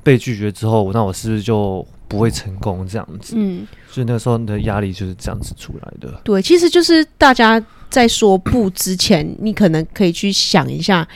[0.02, 3.34] 被拒绝之后，那我是不是就不会成功这样子？
[3.36, 6.20] 嗯，所以那个时候的压力就是这样子出来的。
[6.24, 11.06] 对，其实就是大家在说不之前，你可能可以去想一下，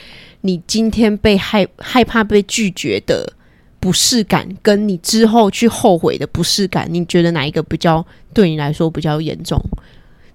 [0.41, 3.31] 你今天被害害怕被拒绝的
[3.79, 9.61] 不适感，跟你之后去后悔的不适感，你觉得哪一个比较对你来说比较严重？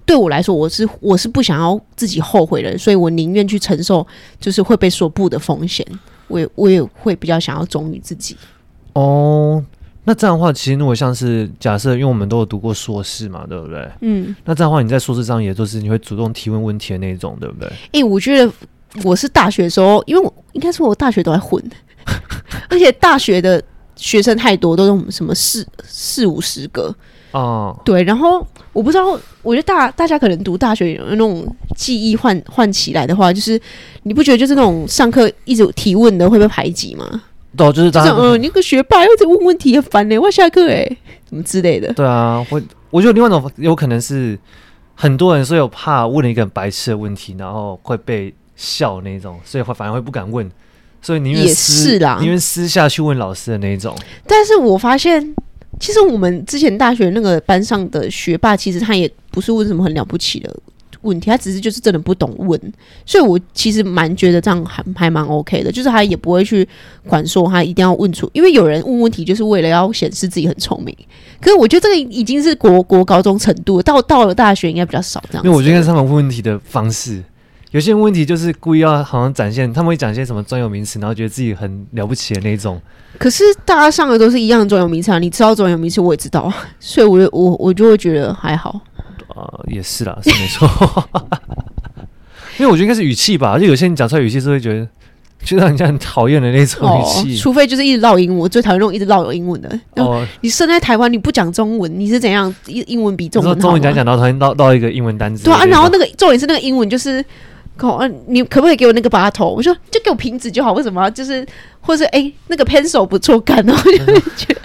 [0.05, 4.07] 对我来说，我是我是不想要自己后悔的，所以我宁愿去承受
[4.41, 5.87] 就是会被说不的风险。
[6.29, 8.37] 我也我也会比较想要忠于自己。
[8.95, 9.63] 哦，
[10.05, 13.87] 那这样的话，其实如果像是假设，因为我们都有读过硕士嘛，对不对？
[14.01, 14.35] 嗯。
[14.45, 17.69] 那这样的话，你在硕士上也就是你会主动提问问题的那种，对不对？
[17.69, 18.51] 哎、欸，我觉得
[19.05, 21.63] 我是大学的时候，因为我应该说我大学都在混，
[22.71, 23.63] 而且大学的
[23.95, 26.95] 学生太多，都是我们什么四四五十个。
[27.33, 33.61] 哦，对，然后我不知道，我觉得大大家可能读大学有那种记忆换换起来的话，就是
[34.05, 37.23] 你不觉得就是那种上课一直提问的会被排挤吗？
[37.55, 38.17] 对、哦，就是这样。
[38.19, 40.19] 嗯，你个学霸又在问问题，很烦呢。
[40.19, 40.85] 我要下课哎，
[41.29, 41.93] 什么之类的。
[41.93, 44.39] 对啊，我我觉得另外一种有可能是
[44.95, 50.51] 很多人说有怕问了一个很白痴的问题，然后会被笑那种，所以会反而会不敢问，
[51.03, 53.95] 所以宁愿私也是啦，宁愿私下去问老师的那种。
[54.27, 55.35] 但是我发现。
[55.81, 60.55] 其实我们之前大学那个班上的学霸，其实他也不是问什么很了不起的
[61.01, 62.61] 问题，他只是就是真的不懂问，
[63.05, 66.67] 所以我其实蛮觉得这样还还蛮 OK 的，就是他也不会去
[67.07, 70.97] 管说他一定要问出，因为有人问问题就是为了要显示自己很聪明，
[71.41, 75.45] 可是我觉得这个已经是国国高中程度，到到了大学应该比较少这样。
[75.45, 77.23] 因为我觉得他们问问题的方式。
[77.73, 82.79] 有些问题就是故意要好像展现，他们会讲一些什么专有名词，然后觉得自己很了不起的那种。
[83.19, 88.79] 可是大家上的都是一样的专有名词啊，你知道专有名词，我也知道，所以我我我就会觉得还好。
[89.29, 90.69] 啊、呃，也是啦，是没错。
[92.61, 94.87] 因为我觉得应该是语气吧，就有些人讲出来语气是会觉得
[95.43, 97.39] 就让人家很讨厌的那种语气。
[97.39, 99.81] 除非就是一直唠英文，我最讨厌那种一直唠有英文的。
[99.97, 102.55] 哦，你生在台湾，你不讲中文，你是怎样？
[102.67, 103.59] 英英文比中文好？
[103.59, 105.45] 中文讲讲到，突然唠唠一个英文单词。
[105.45, 107.25] 对啊，然后那个重点是那个英文就是。
[108.27, 109.51] 你可不可以给我那个把头？
[109.51, 110.73] 我说就给我瓶子就好。
[110.73, 111.11] 为什么？
[111.11, 111.45] 就是
[111.81, 113.75] 或者哎、欸，那个 pencil 不错干哦。
[113.75, 114.61] 我就 觉得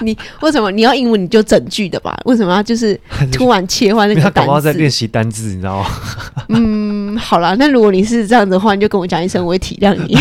[0.00, 2.18] 你为什么你要英文你就整句的吧？
[2.24, 2.98] 为什么要就是
[3.32, 4.60] 突然切换那个单词？
[4.60, 5.86] 在练习单字，你知道吗？
[6.50, 10.18] 嗯，好啦，那如果你是这样的话，你就跟我讲一声，我会体谅你。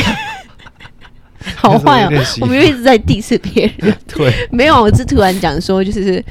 [1.55, 3.95] 好坏哦，我们又一直在 diss 别人。
[4.07, 6.23] 对，没有，我是突然讲说就是。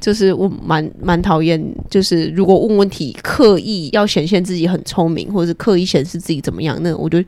[0.00, 7.22] 就是我蛮蛮讨厌，就是如果问问题刻意要显现自己很聪明，或者是刻意显示自己怎么样，那我就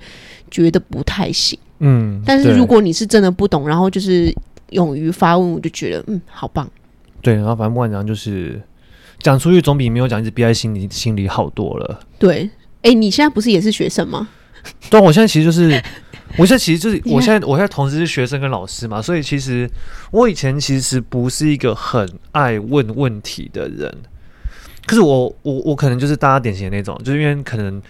[0.50, 1.58] 觉得不太行。
[1.80, 4.34] 嗯，但是如果你是真的不懂，然后就是
[4.70, 6.68] 勇于发问，我就觉得嗯，好棒。
[7.20, 8.60] 对，然后反正不管怎样，就是
[9.20, 12.00] 讲出去总比没有讲一直憋在心里心里好多了。
[12.18, 12.48] 对，
[12.82, 14.28] 哎、欸，你现在不是也是学生吗？
[14.88, 15.82] 对，我现在其实就是。
[16.38, 19.68] 我现在其实就是，我现在我现在同时是学生跟老师嘛，所以其实
[20.10, 23.94] 我以前其实不是一个很爱问问题的人，
[24.86, 27.80] 可是我我我可能就是大家典型的那种，就是因为可能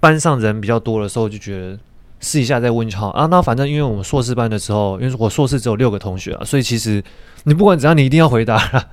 [0.00, 1.78] 班上人比较多的时候，就觉得
[2.22, 3.26] 试一下再问就好啊。
[3.26, 7.04] 那反正因为我们硕士班的时候，因为我硕士只有六个同学啊，所以其实
[7.44, 8.86] 你不管怎样，你一定要回答。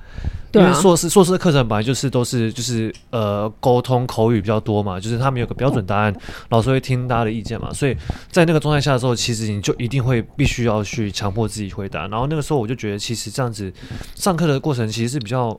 [0.52, 6.12] 因为硕士硕士的课程本来就是都是就是呃沟通口语比较多嘛，就是他们有个标准答案，
[6.48, 7.96] 老师会听大家的意见嘛，所以
[8.32, 12.08] 在那个状态下的时候，其实你就一定会必须要去强迫自己回答。
[12.08, 13.72] 然后那个时候我就觉得，其实这样子
[14.16, 15.56] 上课的过程其实是比较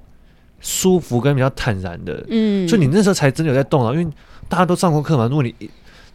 [0.59, 4.05] 舒服跟比较坦然的，嗯，所以你那时候才真的有在动啊，因为
[4.49, 5.23] 大家都上过课嘛。
[5.23, 5.55] 如果你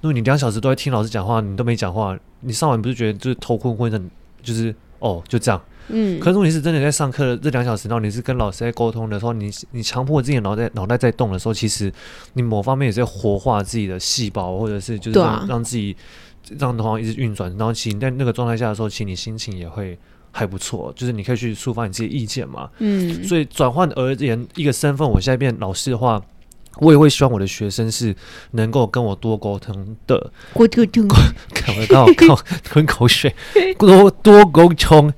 [0.01, 4.01] 如果你两小时都在听老师讲话，你都没讲话，你上完不是觉得就是头昏昏的，
[4.43, 5.61] 就是哦就这样。
[5.89, 11.93] 嗯，可是如果你是真的在上课的这两小时，然后你是跟老师在沟通的时候，你你强迫自己脑袋脑袋在动的时候，其实
[12.33, 15.97] 你某方面也是在活化自己的细胞，或者是就是让、啊、让自己
[16.59, 19.97] 让的话一直运转，然后其实在那个状态下的时候，其实你心情也会
[20.33, 22.69] 还不错，就是你可以去抒发你自己的意见嘛。
[22.79, 26.21] 嗯，所以转换而言，一个身份，我现在变老师的话，
[26.79, 28.15] 我也会希望我的学生是
[28.53, 30.31] 能够跟我多沟通的。
[30.55, 30.67] 我
[31.87, 33.35] 刚好刚好吞口水，
[33.79, 35.13] 多多沟通。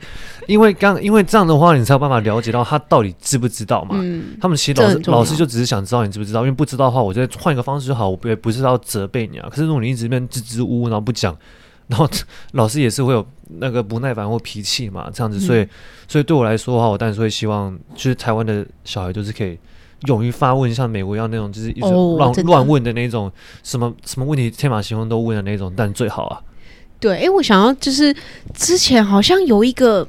[0.46, 3.96] 因为刚因为这样的话，你才有办法了解到他到底知不知道嘛。
[3.98, 8.08] 嗯，他们其实老师老师就只是想知道你知不知道，因为不知道的话，我再换一个方式就好。
[8.08, 9.46] 我不不是要责备你啊。
[9.50, 11.36] 可是如果你一直在那边支支吾吾，然后不讲，
[11.88, 12.08] 然后
[12.52, 13.26] 老师也是会有
[13.58, 15.10] 那个不耐烦或脾气嘛。
[15.12, 15.68] 这样子，所以
[16.08, 19.58] 所以对我来说的话，我当然是会希望，就是台湾的小孩都是可以
[20.06, 23.30] 勇于发问，像美国一样那种，就是一直乱乱问的那种，
[23.62, 26.40] 什么什么问题天马行空都问的那种，但最好啊。
[27.00, 28.14] 对，哎、欸，我想要就是
[28.54, 30.06] 之前好像有一个。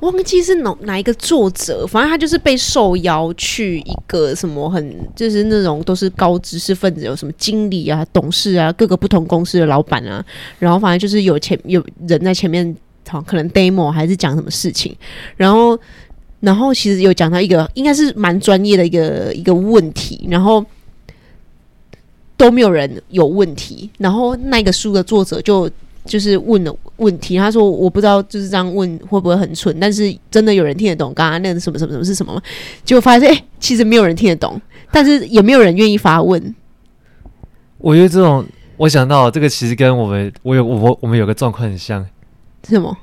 [0.00, 10.20] 忘记是哪哪一个作者，反正他就是被受邀去一个什么很就是那种都是高知识分子，有什么经理啊、董事啊、各个不同公司的老板啊，
[10.58, 12.76] 然后反正就是有前有人在前面，
[13.08, 14.92] 好可能 demo 还是讲什么事情，
[15.36, 15.78] 然后
[16.42, 20.62] 然后其实有讲到一个应该是蛮专业的一个一个问题，然后
[22.36, 25.70] 都没有人有问题，然后那个书的作者就。
[26.04, 32.42] 就是问了问题，他说我不知道就是这样问会不会很蠢，但是真的有人听得懂刚刚那个什么什么什么是什么吗？
[32.84, 36.52] 结果发现哎、欸，其实没有人听得懂，但是也没有人愿意发问。
[37.78, 38.44] 我觉得这种，
[38.78, 42.04] 我想到这个其实跟我们我有我我们有个状况很像。
[42.64, 42.98] 是什么？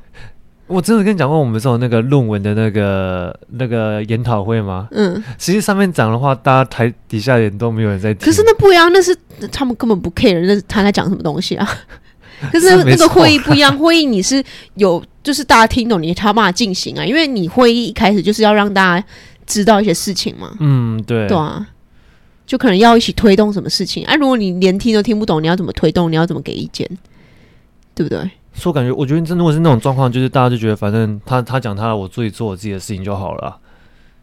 [0.69, 4.87] 我真的跟你讲过我们这种那个论文的那个那个研讨会吗？
[4.91, 8.23] 嗯，其实上面讲的话，大家台底下人都没有人在听。
[8.23, 9.17] 可是那不一样，那是
[9.51, 11.67] 他们根本不 care，那是他在讲什么东西啊？
[12.53, 14.41] 可是那个会议不一样，会议你是
[14.75, 19.05] 有，就是大家听懂你才有办法进行啊，因为你会议一开始就是要让大家
[19.45, 20.55] 知道一些事情嘛。
[20.59, 21.67] 嗯，对，对啊，
[22.45, 24.15] 就可能要一起推动什么事情啊。
[24.15, 26.11] 如果你连听都听不懂，你要怎么推动？
[26.11, 26.87] 你要怎么给意见？
[27.93, 28.29] 对不对？
[28.59, 33.57] 所以我感觉，我觉得真的，如果是那种状况，就是大家就觉得，反正他他讲他的，我自己做我自己的事情就好了啊。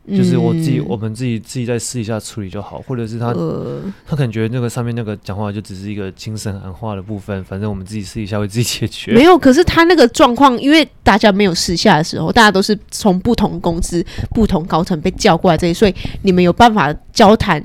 [0.09, 9.12] 就是我自己，嗯、我们自己自己再试一下处理就好，或者是他、呃、他可能觉得那个上面那个讲话就只是一个精神喊话的部分，反正我们自己试一下会自己解决。
[9.12, 17.61] 没有，可是他那个状况，因为大家没有试下的时候，大家都是从不同公司、不同高层被叫过来这里，所以你们有办法交谈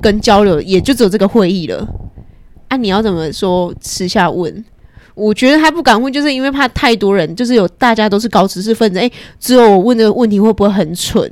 [0.00, 1.86] 跟交流，也就只有这个会议了。
[2.66, 4.64] 啊，你要怎么说私下问？
[5.14, 11.30] 我觉得他不敢问，就是因为怕太多人，就是有大家都是高知识分子，哎、欸，只有我问这个问题会不会很蠢？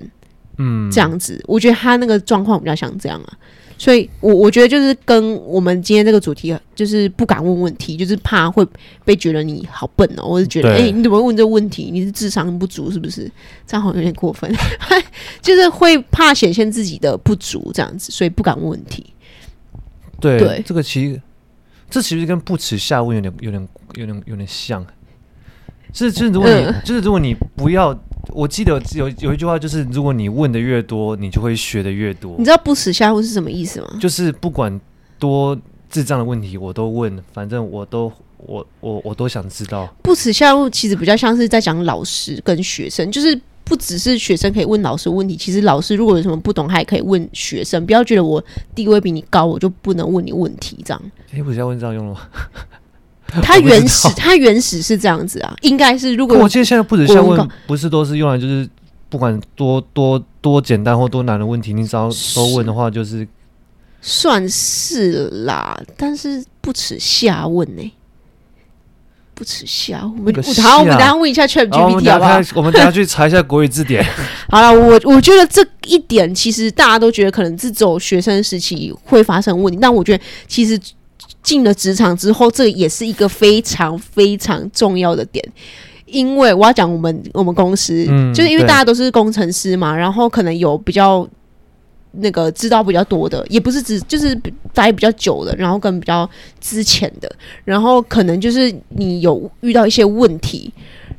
[0.58, 3.32] 嗯，这样子，我觉得他那个状况比较像这样啊，
[3.78, 8.66] 所以我我觉得就是跟我们今天这个主题，就是不敢问问题，就是怕会
[9.04, 11.90] 被觉得你好笨哦，我是觉得，哎、欸，你怎么问这个问题？
[11.92, 13.30] 你是智商不足是不是？
[13.68, 14.52] 这样好像有点过分，
[15.40, 19.06] 就是会怕显现自己的不足这样子，所以不敢问问题。
[20.18, 21.22] 对，对这个其实
[21.90, 24.84] 这其实跟不耻下问有点、有点、有点、有点像。
[25.92, 27.98] 是，就是如果你，呃、就是如果你不要，
[28.28, 32.36] 我记得有有一句话，就是如果你问的越多，你就会学的越多。
[32.38, 33.88] 你知道不耻下问是什么意思吗？
[33.98, 34.80] 就是不管
[35.18, 39.92] 多智障的问题，我都问，反正我都我我我都想知道。
[40.02, 43.40] 不耻下问其实比较像是在讲老师跟学生，就是。
[43.68, 47.84] 不只是学生可以问老师问题，其实老师如果有什么不懂，他也可以问学生。
[47.84, 48.42] 不要觉得我
[48.74, 50.82] 地位比你高，我就不能问你问题。
[50.84, 51.02] 这样，
[51.32, 52.20] 哎，不是要问这样用了吗？
[53.42, 56.14] 他原始， 他原始是这样子啊，应该是。
[56.14, 58.66] 如果我记得现在不止下问，不是都是用来就是
[59.10, 63.28] 不管多多多简单或多难的问题，你只要都问的话，就是
[64.00, 65.78] 算是啦。
[65.94, 67.92] 但是不耻下问呢、欸。
[69.38, 72.40] 不耻下，我们好，我们等下问一下 ChatGPT 好不好？
[72.56, 74.04] 我们等下去查一下国语字典。
[74.50, 80.76] 好了，我我觉得这一点其实大家都觉得可能是走学生时期会发生问题，但我觉得其实
[81.40, 85.44] 进了职场之后，这也是一个非常非常重要的点。
[86.06, 91.24] 因为我要讲我们我们公司，嗯、就是因为大家都是工程师嘛，然后可能有比较。
[92.12, 94.34] 那个知道比较多的，也不是只就是
[94.72, 96.28] 待比较久的，然后跟比较
[96.60, 97.30] 之前的，
[97.64, 100.72] 然后可能就是你有遇到一些问题，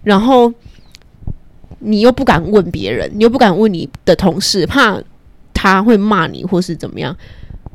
[0.03, 0.51] 然后
[1.79, 5.01] 你又不敢问别人，你又不敢问你的同事，怕
[5.53, 7.15] 他会骂你或是怎么样。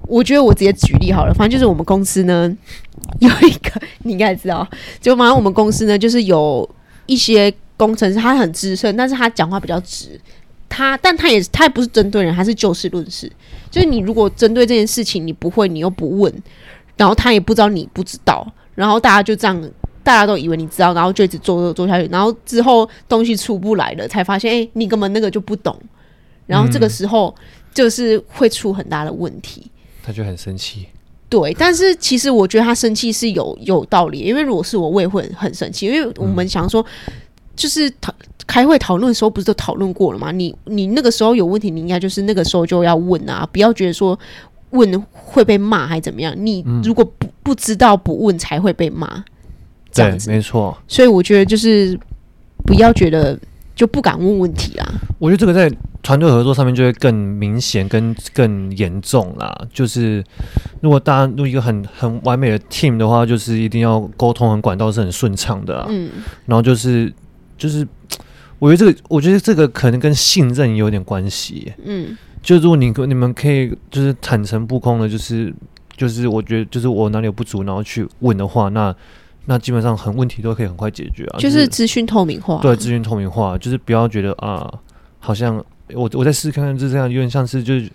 [0.06, 2.54] 我觉得我直接举例好了，反正就是我们公司呢
[3.20, 4.68] 有一个，你应该知道，
[5.00, 6.68] 就反正我们公司呢就是有
[7.06, 10.20] 一些工程师，他很资深，但是他讲话比较直。
[10.74, 13.30] 他，但他也，他也不是针对人，还是就事论事。
[13.70, 16.42] 就是你如果针对这件事情你不会，你又不问，
[16.96, 19.70] 然后他也不知道你不知道，然后大家就这样，
[20.02, 25.78] 大家都以为你知道，然后就一直做做做下去，然后之后东西出不来了，才发现，哎、欸，你根本那个就不懂，
[26.46, 27.32] 然后这个时候
[27.72, 29.62] 就是会出很大的问题。
[29.66, 29.70] 嗯、
[30.02, 30.88] 他就很生气。
[31.28, 36.84] 对，但是其实我觉得他生气是有有道理，因为如果是我，我也会很生气，因为我们想说，
[37.54, 38.12] 就是他。
[38.46, 40.30] 开会讨论的时候不是都讨论过了吗？
[40.30, 44.18] 你你那个时候有问题，你应该就是那个时候就要问啊，不要觉得说
[44.70, 46.34] 问会被骂还怎么样。
[46.36, 49.24] 你如果不不知道不问才会被骂，
[49.90, 50.76] 这样子没错。
[50.86, 51.98] 所以我觉得就是
[52.66, 53.38] 不要觉得
[53.74, 54.92] 就不敢问问题啊。
[55.18, 59.58] 我觉得这个在团队合作上面就会更明显跟更严重啦。
[59.72, 60.22] 就是
[60.82, 65.86] 如果大家录一个很很完美的 team 的话，就是一定要沟通和管道是很顺畅的啊。
[65.88, 66.10] 嗯，
[66.44, 67.10] 然后就是
[67.56, 67.88] 就是。
[68.64, 71.70] 我觉得这个，我觉得这个可能跟信任有点关系。
[71.84, 75.52] 嗯，就如果你你们可以就是坦诚不空的，就是
[75.94, 78.94] 就是我觉得就是我哪里有不足，然后去问的话，那
[79.44, 81.38] 那基本上很问题都可以很快解决啊。
[81.38, 84.72] 就是资讯透明化，对，资讯透明化，就是不要觉得啊，
[85.18, 87.90] 好像我我再试试看看，就这样有点像是就是。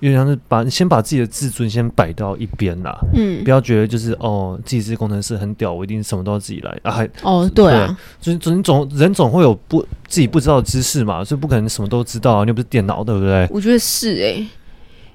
[0.00, 13.48] 因为像是把先把自己的自尊先摆到一边啦，嗯，不要觉得就是哦，自己是工程师很屌，我一定什么都要自己来啊，还哦， 对啊，就是总总人总会有不自己不知道的知识嘛，所以不可能什么都知道啊，你又不是电脑，对不对？
[13.50, 14.48] 我觉得是哎、欸，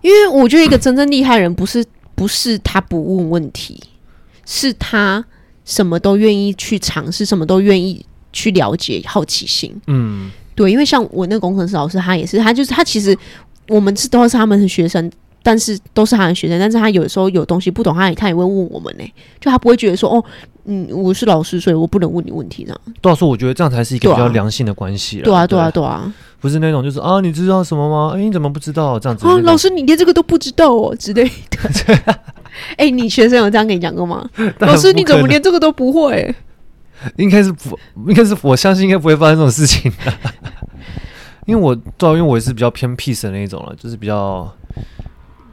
[0.01, 3.81] 因为我觉得一个真正厉害的人不是不是他不问问题，
[4.45, 5.23] 是他
[5.63, 13.17] 什么都愿意去尝试，什么都愿意去了解，好奇心，嗯，对，因为像我那个工程师老师，他也是，他就是他其实。
[13.69, 20.23] 我们是都是他们的学生，但是都是他的学生，但是他有时候有东西不懂，他也他也会问我们呢、欸，就他不会觉得说哦，
[20.65, 22.81] 嗯，我是老师，所以我不能问你问题这样。
[23.01, 25.23] 多少说，我觉得这样才是一个比较良性的关系了。
[25.23, 28.13] 对啊，对啊，对啊，不是那种就是啊，你知道什么吗？
[28.15, 29.27] 哎、欸，你怎么不知道这样子？
[29.27, 31.95] 啊，老师，你连这个都不知道哦之类的。
[32.77, 34.29] 哎、欸，你学生有这样跟你讲过吗？
[34.59, 36.33] 老师，你怎么连这个都不会？
[37.17, 40.13] 应该是不，应该是我相信应该不会发生这种事情的。
[41.45, 44.51] 因为我主要因为我也是比较偏 peace 的那一种了，就是比较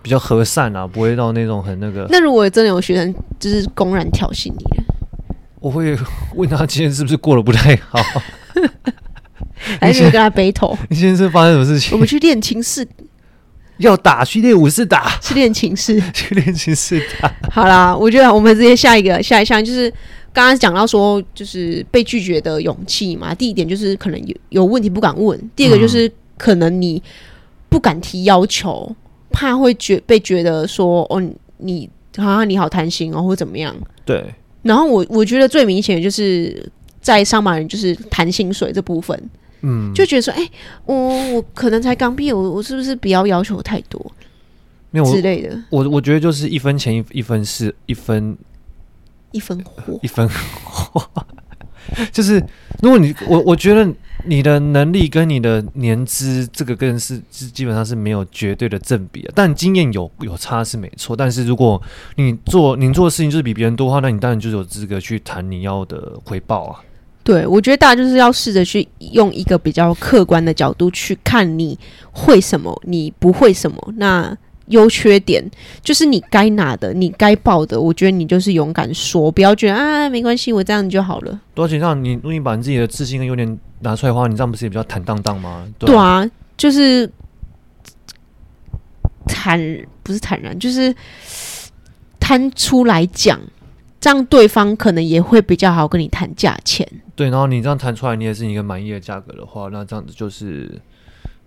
[0.02, 2.06] 比较和善啊，不会到那种很那个。
[2.10, 4.64] 那如果真的有学生就是公然挑衅你，
[5.60, 5.96] 我会
[6.34, 7.98] 问他今天是不是过得不太好，
[9.80, 10.76] 还是跟他 battle？
[10.88, 11.92] 你今天是发生什么事情？
[11.92, 12.86] 我们去练琴室，
[13.80, 17.30] 要打去练武室打，去练琴室， 去练琴室打。
[17.50, 19.92] 好啦，我觉得我们直接下一个下一项就是。
[20.32, 23.34] 刚刚讲到说，就是被拒绝的勇气嘛。
[23.34, 27.02] 第一点就是可能有有问题不敢问，第二个就是可能你
[27.68, 28.94] 不敢提要求，
[29.32, 31.20] 怕会觉被觉得说哦，
[31.56, 33.74] 你好像你好贪心哦，或怎么样。
[34.04, 34.24] 对。
[34.62, 36.64] 然后我我觉得最明显的就是
[37.00, 39.20] 在上班人就是谈薪水这部分，
[39.62, 40.50] 嗯，就觉得说，哎、欸，
[40.86, 44.12] 我我可能才刚毕业，我我是不是不要要求太多，
[44.90, 45.60] 没有之类的。
[45.70, 48.36] 我我觉得就是一分钱一一分是一分。
[49.32, 50.28] 一分货， 一分
[50.64, 51.08] 货，
[52.10, 52.44] 就是
[52.82, 53.88] 如果你我我觉得
[54.24, 59.32] 你的能力跟你的年资，这个跟是是基本上是没有绝对的正比啊。
[59.32, 61.80] 但经验有有差是没错，但是如果
[62.16, 66.80] 你做你做的事情就是比别人多的话，那你当然就是有资格去谈你要的回报啊。
[67.30, 71.78] 对，我觉得大家就是要试着去用一个比较客观的角度去看你
[72.10, 73.76] 会什么，你不会什么。
[73.98, 75.48] 那优缺点
[75.80, 81.40] 就是你该拿的，你该报的，我觉得你就是勇敢说，不要觉得啊没关系，我这样就好了。
[81.54, 85.64] 多少钱上你，如果你把你自己的自信跟优点拿出来的话，你这样不是也比较坦荡荡吗？
[85.78, 87.08] 对啊，就是
[89.28, 89.56] 坦
[90.02, 90.92] 不是坦然，就是
[92.18, 93.40] 摊出来讲。
[94.00, 96.86] 这样对方可能也会比较好跟你谈价钱。
[97.14, 100.80] 对，然后你这样谈出来，你也是一个满意的价格的话，那这样子就是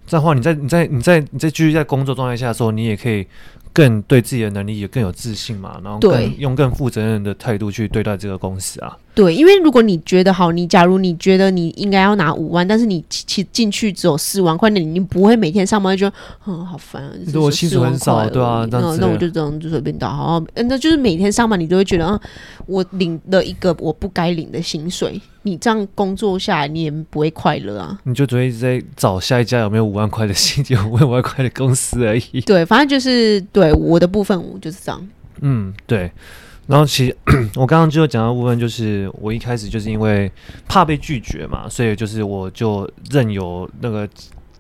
[0.06, 3.26] 这样的话，你在你在你在你在继续在工作状态下的时候，你也可以。
[3.74, 8.96] 更对自己的能力也更有自信嘛，然后更用更负责任的态度去对待这个公司啊。
[9.16, 16.16] 对，因为如果你觉得好，你假如你觉得你应该要拿五万，但是你其进去只有四万块，那你不会每天上班就觉得
[16.48, 17.12] 嗯好烦啊。
[17.28, 22.20] 如果薪水很少，对啊，那那我就这样就随便打好，那就是每天上班你都会觉得啊，
[22.66, 25.22] 我领了一个我不该领的薪水。
[25.46, 28.00] 你这样工作下来，你也不会快乐啊。
[28.06, 32.40] 你就只会一直在找下一家有没有五万块的薪金， 五万块的公司而已。
[32.46, 35.08] 对，反正就是对对我的部分，我就是这样。
[35.42, 36.12] 嗯，对。
[36.68, 37.18] 然后其实
[37.56, 40.32] 我刚刚就讲到部分，就是我一开始就是因为
[40.68, 44.08] 怕被拒绝嘛，所以就是我就任由那个。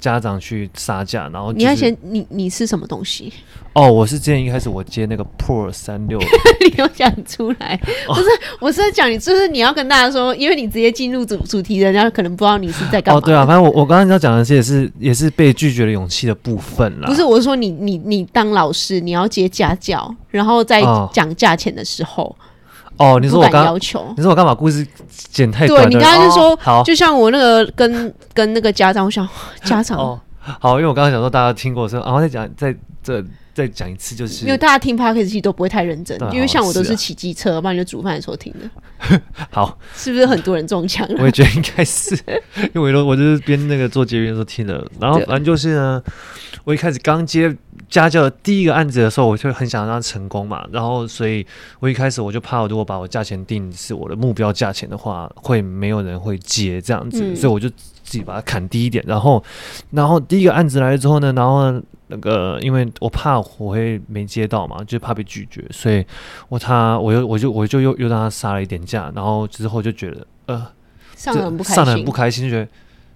[0.03, 3.31] 家长去杀价，然后、就是、你要先，你你是什么东西？
[3.71, 6.19] 哦，我是之前一开始我接那个 Pro 三六，
[6.59, 7.79] 你有讲出来？
[8.05, 8.27] 哦、不是，
[8.59, 13.17] 我是在讲你，就是你要跟大家说，因为你直接进入主主题，人家可能不知道你是在干嘛。
[13.17, 17.07] 哦，对啊，反正我我刚刚要讲的是也是也是被拒绝的勇气的部分啦。
[17.07, 20.83] 不是，我是说你你你当老师，你要接家教，然后在
[21.13, 22.25] 讲价钱的时候。
[22.25, 22.35] 哦
[22.97, 24.53] 哦，你说我刚要求，你说我干嘛？
[24.53, 25.83] 故事剪太短。
[25.83, 29.27] 对，你刚刚就说，就像我那个跟跟那个家长，我想
[29.65, 30.19] 家长哦，
[30.59, 33.23] 好，因为我刚刚想说大家听过，说然后再讲，在这
[33.53, 39.19] 再讲一次，就是因为大家听 podcast 其实都不会太认真，因为像我都是骑机车，不然、啊、就煮饭的时候听的。
[39.51, 41.07] 好，是不是很多人中枪？
[41.17, 42.15] 我也觉得应该是，
[42.73, 46.01] 因为我我就是边那个做捷运的时候听的，然后反正就是呢，
[46.63, 47.55] 我一开始刚接。
[47.89, 51.45] 家教的第一个案子的时候，我就很想让他成功嘛，然后所以
[51.79, 57.69] 我一开始我就怕，如果把我价钱定是我的目标价钱的话，会没有人会接这样子，嗯、所以我就
[58.13, 59.03] 自己把它砍低一点。
[59.07, 59.43] 然后，
[59.89, 66.05] 然后第一个案子来了之后呢，然后那个因为我怕我会没接到嘛，就怕被拒绝，所以
[66.49, 70.67] 我他我又我就我就又又让他杀了一点价，然后之后就觉得呃
[71.15, 72.69] 上得很不开心，上得很不开心，就觉得。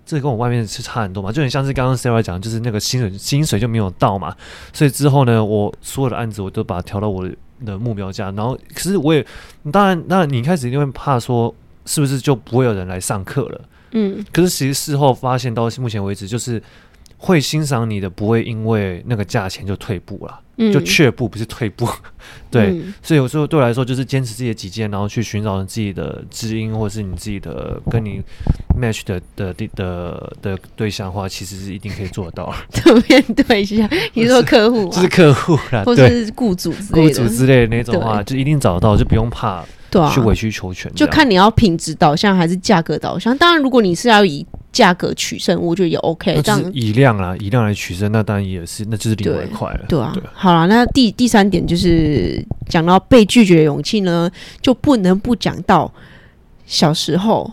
[0.09, 4.33] 这跟我外面是差很多嘛，就很像是刚刚 Sarah 讲，就是那个薪水薪水就没有到嘛，
[4.71, 7.29] 所以之后呢，我所有的案子我都把它调到我
[7.65, 9.25] 的目标价，然后可是我也
[9.69, 11.53] 当然，那你一开始一定会怕说
[11.85, 13.59] 是不是就不会有人来上课了，
[13.91, 16.61] 嗯，可是其实事后发现到目前为止，就是
[17.17, 20.41] 会欣赏你的不会因为那个价钱就退步了。
[20.73, 21.87] 就却步不是退步，
[22.49, 28.19] 对，嗯、所以有时候对我来说就是坚持自己的己见，然后去寻找你自己的知音，或者是你自己的跟你
[28.75, 32.51] match 的的的的的对象的话，其实是一定可以做得到。
[32.71, 40.93] 特别对象，你说客户、啊， 就是客户啦，或者是雇主之类的，雇主之类的那种话，就一定找得到，就不用怕，对啊，去委曲求全。
[40.93, 43.37] 就看你要品质导向还是价格导向。
[43.37, 46.41] 当然，如果你是要以价格取胜，我觉得也 OK。
[46.41, 49.85] 这样以量啊，以量来取胜，那当然也是，那就是另外一块了。
[49.87, 54.29] 对啊，对好了，那第第三点就是讲到被拒绝的勇气呢，
[54.61, 55.91] 就不能不讲到
[56.65, 57.51] 小时候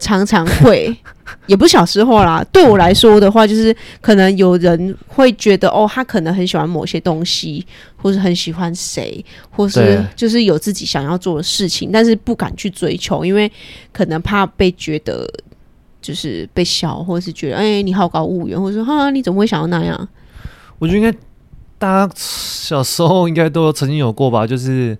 [0.00, 0.92] 常常会，
[1.46, 2.44] 也不是小时候啦。
[2.50, 7.64] 对我来说的话，就是可能有人会觉得，哦，他可能很喜欢某些东西，
[7.96, 13.50] 或是很喜欢谁，或是就是有自己想要做的事情，但是不敢去追求，因为
[13.92, 15.30] 可能怕被觉得。
[16.02, 20.08] 就是被笑，或者是觉得哎、欸，你好高骛远，或者说哈，你怎么会想要那样？
[20.78, 21.12] 我觉得应该
[21.78, 24.46] 大家小时候应该都曾经有过吧。
[24.46, 24.96] 就是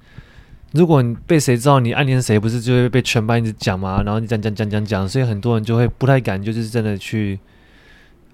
[0.73, 4.03] 如果你被谁知道你暗恋谁，不是就会被全班一直讲吗？
[4.05, 7.39] 然后你讲讲讲讲讲，所以很多人就会不太敢，就是真的去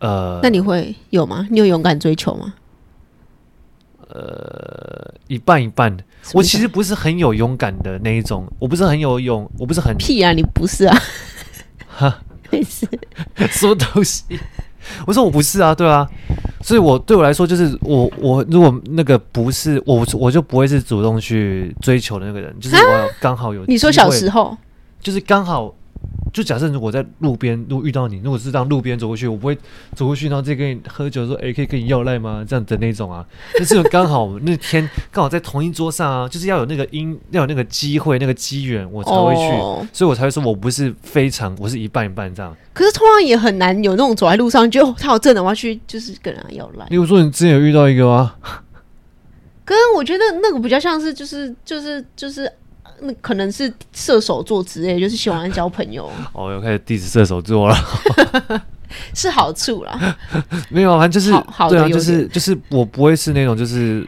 [0.00, 0.40] 呃。
[0.42, 1.46] 那你会有吗？
[1.50, 2.54] 你有勇敢追求吗？
[4.08, 5.96] 呃，一半一半。
[6.34, 10.32] 我其实不是很有勇敢的那一种，我不是很有勇，我不是很屁啊！
[10.32, 10.98] 你不是啊？
[11.88, 12.22] 哈。
[12.52, 12.86] 没事，
[13.50, 14.22] 什么东西？
[15.04, 16.08] 我说我不是啊，对啊，
[16.66, 23.64] 所以我对我来说，就是我我如果那个不是我，我就不会是主动去追求的那个人，就是我刚好有。
[23.66, 24.58] 你说小时候，
[25.00, 25.72] 就是刚好
[26.32, 29.56] 就假设如果在路边如果遇到你，如果是这样路边走过去，我不会
[29.94, 32.44] 走过去，然后再跟你喝酒说，哎、欸，可以跟你要赖吗？
[32.46, 33.24] 这样的那种啊，
[33.58, 42.54] 就是刚好那天刚好在同一桌上啊，就是要有那个因要有那个机会那个机缘，我才会去，哦、所以我才会说我不是非常，我是一半一半这样。
[42.74, 46.84] 可是通常也很难有那种走在路上就他有证的话去，就是跟人家要赖。
[46.90, 48.34] 例如说，你之前有遇到一个吗？
[49.64, 52.52] 可是我觉得那个比较像是就是就是就是。
[53.00, 56.10] 那可能是射手座之类，就是喜欢交朋友。
[56.32, 57.76] 哦，又开始 diss 射手座了，
[59.14, 60.16] 是好处啦。
[60.70, 64.06] 没有，反正就是好，好对啊，就是就是我不会是那种就是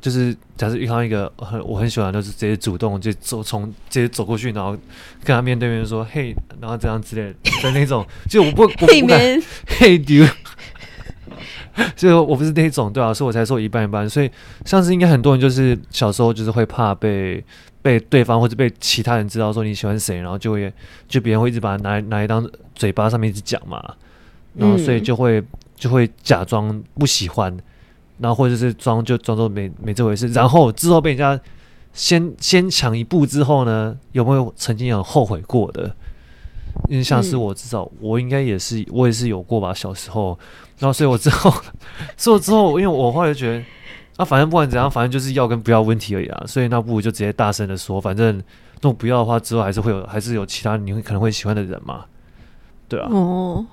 [0.00, 4.72] 就是假设遇到一个很我很喜欢，就是直接主动就走从直接走过去，然后
[5.22, 10.26] 跟他面对面说嘿，然后这样之类的那种，就我不我不敢嘿丢，
[11.94, 14.08] 就我不是那种对啊，所以我才说一半一半。
[14.08, 14.30] 所以
[14.64, 17.44] 上次应该很多人就是小时候就是会怕被。
[17.82, 20.72] 被对方或者被其他人知道说你喜欢谁，然后就会
[21.08, 23.82] 就别人会一直把它拿来拿来当嘴巴上面一直讲嘛，
[24.54, 25.42] 然后所以就会
[25.74, 27.56] 就会假装不喜欢，
[28.18, 31.40] 然后或者是装就装作没没这回事，然后之后被人家
[31.92, 35.94] 先先抢一步之后呢，有没有曾经有后悔过的？
[36.88, 40.38] 因为像是我至少我应该也是我也是有过吧，小时候，
[40.78, 41.52] 然后所以我之后
[42.16, 43.64] 所以之后，因为我后来就觉得。
[44.20, 46.44] 那、啊、反正不管怎样，反正就是要跟不要问题而已啊。
[46.46, 52.04] 所以那不如就直接大声的说，反正那种不要的话，之后还是会有，还是有其他你会可能会喜欢的人嘛，
[52.86, 53.08] 对啊。
[53.10, 53.64] 哦，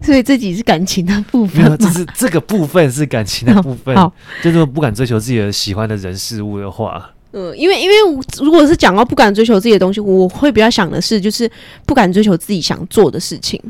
[0.00, 3.96] 所以自己是感情的部分，这是这个部分是感情的部分。
[3.96, 7.94] 好，就是不敢追求自己的喜欢的人事物的话，嗯，因为因为
[8.40, 11.50] 如果是讲到不敢追求自己的东西，我会比较想的是，就是
[11.84, 13.60] 不敢追求自己想做的事情。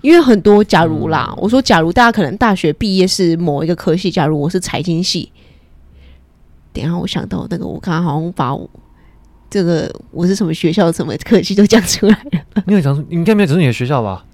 [0.00, 5.30] 因为很多假如啦，嗯、我说假如大家可能大学毕业是某一个科系，假如我是财经系。
[6.72, 8.68] 等下，我想到那个，我刚刚好像把我
[9.48, 12.62] 这个我是什么学校什么科系都讲出来了。
[12.66, 14.24] 没有讲，你应该没有讲出你的学校吧？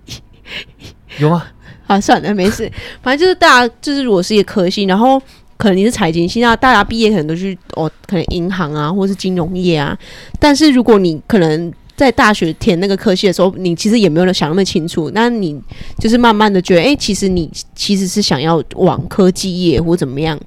[1.18, 1.45] 有吗？
[1.87, 2.70] 啊，算了，没事。
[3.01, 5.18] 反正就是大家就是如果是一个科系，然后
[5.57, 9.97] 可能你是财经系，那大家毕业可能都去哦，可能银行啊，或是金融业啊。
[10.39, 15.59] 但是如果你可能在大学填那个科系的时候，你其实也没有想那么清楚，那你
[15.99, 20.39] 就是慢慢的觉得，哎，其实你其实是想要往科技业或怎么样。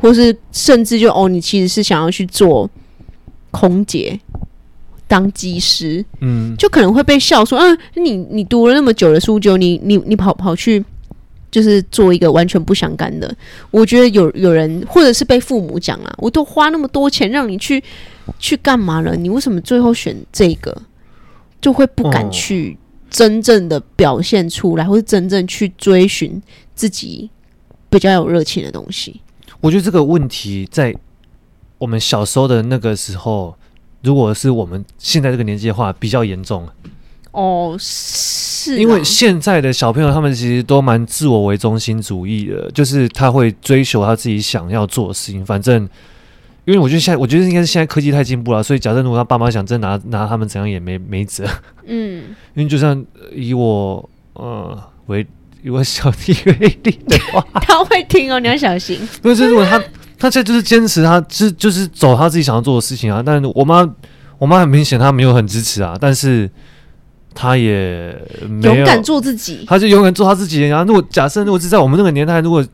[0.00, 2.68] 或是甚至就哦，你其实是想要去做
[3.50, 4.18] 空姐，
[5.06, 10.84] 当机师，嗯，就可能会被笑说，啊，你你读了那么久的书，就你你你跑跑去，
[11.50, 13.34] 就是做一个完全不相干的。
[13.70, 17.82] 我觉得有有人，或者是被父母讲啊，我都花那么多钱让你去
[18.38, 20.82] 去干嘛了，你为什么最后选这个？
[21.60, 22.78] 就会不敢去
[23.10, 26.40] 真正的表现出来，或是真正去追寻
[26.74, 27.28] 自己
[27.90, 29.20] 比较有热情的东西。
[29.60, 30.94] 我觉得这个问题在
[31.78, 33.54] 我们小时候的那个时候，
[34.02, 36.66] 如果是我们现在这个年纪的话，比较严重。
[37.32, 45.44] 哦，是，因为现在的小朋友他们其实都蛮自我为中心主义的，就是他会追求他自己想要做的事情。
[45.44, 45.82] 反正，
[46.64, 51.46] 因为我觉得现在，我觉得应该是现在科技太进步了，所以假设如果他爸妈想真拿拿他们怎样也没没辙。
[51.84, 53.04] 嗯，因为就像
[53.34, 55.26] 以我呃为。
[55.62, 58.98] 以我小弟为例的话，他会听哦，你要小心。
[59.20, 59.78] 不是，如果他
[60.18, 63.22] 他现在就是坚持他，他就是就是走他自己想要做的事情啊。
[63.24, 63.88] 但是我妈，
[64.38, 66.50] 我妈很明显她没有很支持啊，但是
[67.34, 68.16] 她也
[68.48, 70.62] 没有勇敢做自己，她就勇敢做她自己。
[70.68, 72.64] 然后，如果假设如果是在我们那个年代，如果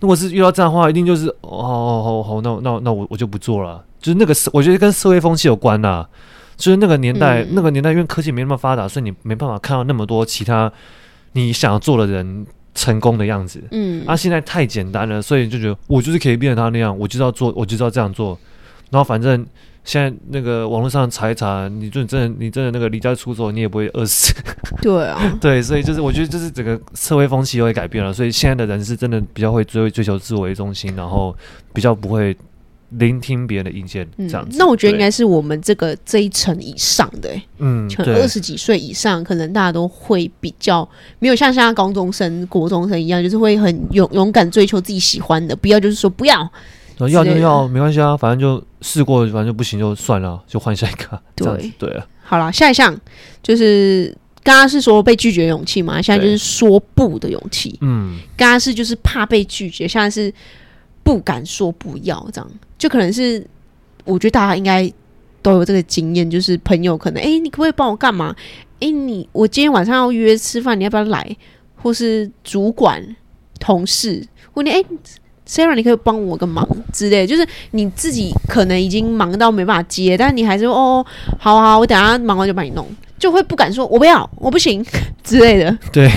[0.00, 3.82] 如果是遇到这样的话，一定就是哦，好好好，那那那我我就不做了。
[4.00, 6.08] 就是那个社，我觉得跟社会风气有关呐、啊。
[6.56, 10.70] 就是那个年代，嗯、那个年代因为科技没那么发达，所以你没办法看到那么多其他。
[11.34, 18.38] 你想要做的人成功的样子，嗯，啊，现在太简单了，所以就觉得我就是可以变成他那样，我就要做，我就要这样做，
[18.90, 19.46] 然后反正
[19.84, 24.34] 现在那个网络上查一查，你就真的你真的那个离家出走，你也不会饿死，
[24.80, 31.36] 对啊， 对，所以就是我觉得就是整个社会风气又会改变了，所以现在的人是真的比较会追追求自我为中心，然后
[31.72, 32.36] 比较不会。
[32.98, 34.56] 聆听别人的意见，这样子。
[34.56, 40.88] 嗯、那我觉得应该是我们这个这一层以上的、欸，嗯，二十几岁以上，可能大家都会比较
[41.18, 46.48] 没有像现在高中生、国中生一样，就是会很勇勇敢追求自己喜欢的，不要就是说不要，
[46.98, 51.20] 要就要，没关系啊，反正就试过，反正就不行就算了，就换下一个。
[51.34, 52.96] 对对啊，好了，下一项
[53.42, 57.76] 就是刚刚是说被拒绝的勇气嘛，现在就是说不的勇气。
[57.80, 60.32] 嗯，刚刚是就是怕被拒绝，现在是。
[61.04, 63.46] 不敢说不要，这样就可能是，
[64.04, 64.92] 我觉得大家应该
[65.42, 68.34] 都有这个经验，就是朋友可能，哎、你可不可以帮我干嘛？
[68.80, 71.36] 哎、你我今天晚上要约吃饭，你要不要来？
[71.76, 73.00] 或是主管、
[73.60, 74.86] 同事问你，哎、欸、
[75.46, 81.04] Sarah，你可以帮我个忙之类，就是你自己可能已经忙到没办法接，但是你还是，哦，
[81.38, 82.86] 好好，我等下忙完就帮你弄。
[83.16, 84.84] 就会不敢说“我不要，我不行”
[85.22, 85.78] 之类的。
[85.90, 86.10] 对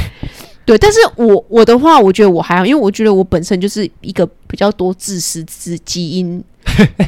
[0.68, 6.44] 对，但是我我的话，我觉得我还好，因为我觉得我本身就是一个比较多自私之基因。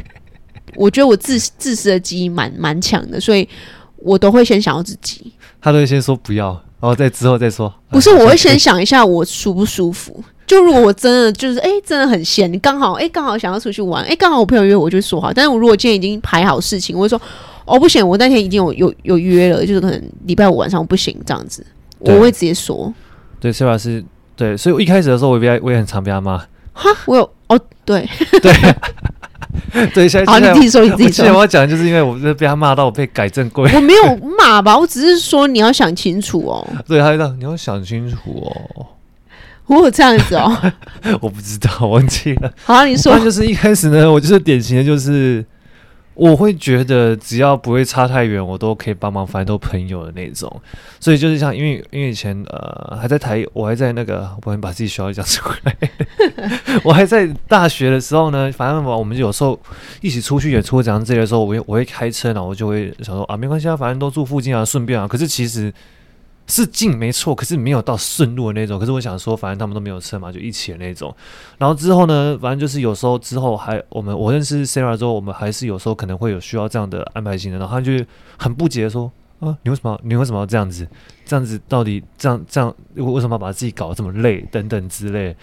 [0.78, 3.46] 我觉得我自自私的基因蛮蛮强的，所以
[3.98, 5.34] 我都会先想要自己。
[5.62, 7.74] 他都会先说不要，然后再之后再说。
[7.90, 10.24] 不是，我会先想一下我舒不舒服。
[10.48, 15.34] 就如果我真的就是哎、欸，真的很闲，你刚好哎，刚好想要出去玩，哎，刚好我朋友约我，就说好。
[15.34, 17.22] 但是我如果今天已经排好事情，我会说
[17.66, 21.66] 哦，不行，我那天已经有有有约了，就是可能礼拜五晚上不行这样子，
[22.00, 22.94] 我会直接说。
[23.40, 24.04] 对，Sara 是
[24.36, 26.38] 对，所以我一开始的时候，我也我也很常被他骂。
[26.74, 28.08] 哈，我有哦，对
[28.42, 28.54] 对
[29.94, 31.26] 对，现在好，你自己说，你自己说。
[31.34, 33.68] 我要讲，就是因为我是被他骂到我被改正过。
[33.76, 36.66] 我没有骂吧，我只是说你要想清楚哦。
[36.88, 38.86] 对，他说你要想清楚哦。
[39.68, 40.52] 我有这样子哦，
[41.22, 42.52] 我不知道，忘记了。
[42.64, 43.20] 好，你说。
[43.20, 45.46] 就是一开始呢，我就是典型的，就是
[46.20, 50.62] 我会觉得只要不会差太远，我都可以帮忙，反正都朋友的那种。
[51.00, 55.78] 所以就是像，因为因为以前呃还在台，我还在那个，我能把自己学校讲出来。
[56.84, 59.58] 我还在大学的时候呢，反正我我们有时候
[60.02, 65.08] 一起出去演出，这样子的时候，我会我会开车，然后我就会想说啊，没关系啊，反正都住附近啊，顺便啊。
[65.08, 65.74] 可是其实。
[66.50, 68.80] 是近没错，可是没有到顺路的那种。
[68.80, 71.16] 可是我想说，反正他们都没有车嘛，就一起的那种。
[71.60, 77.60] 然后之后呢，反正就是有时候之后还我们我认识 Sara 之后，我们还是有时候可能会有需要这样的安排型的。
[77.60, 78.04] 然后他就
[78.38, 80.88] 很不解说：“啊，你为什么你为什么要这样子？
[81.24, 85.36] 这样子到底这样这样为什么要把自己搞得这么累等等之类。”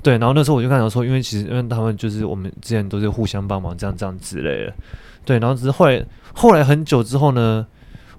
[0.00, 4.72] 对，然后那时候我就跟他说，因为其实因为他们就是我们之前都是互相帮忙这样这样之类的。
[5.24, 7.66] 对，然后只是后来后来很久之后呢。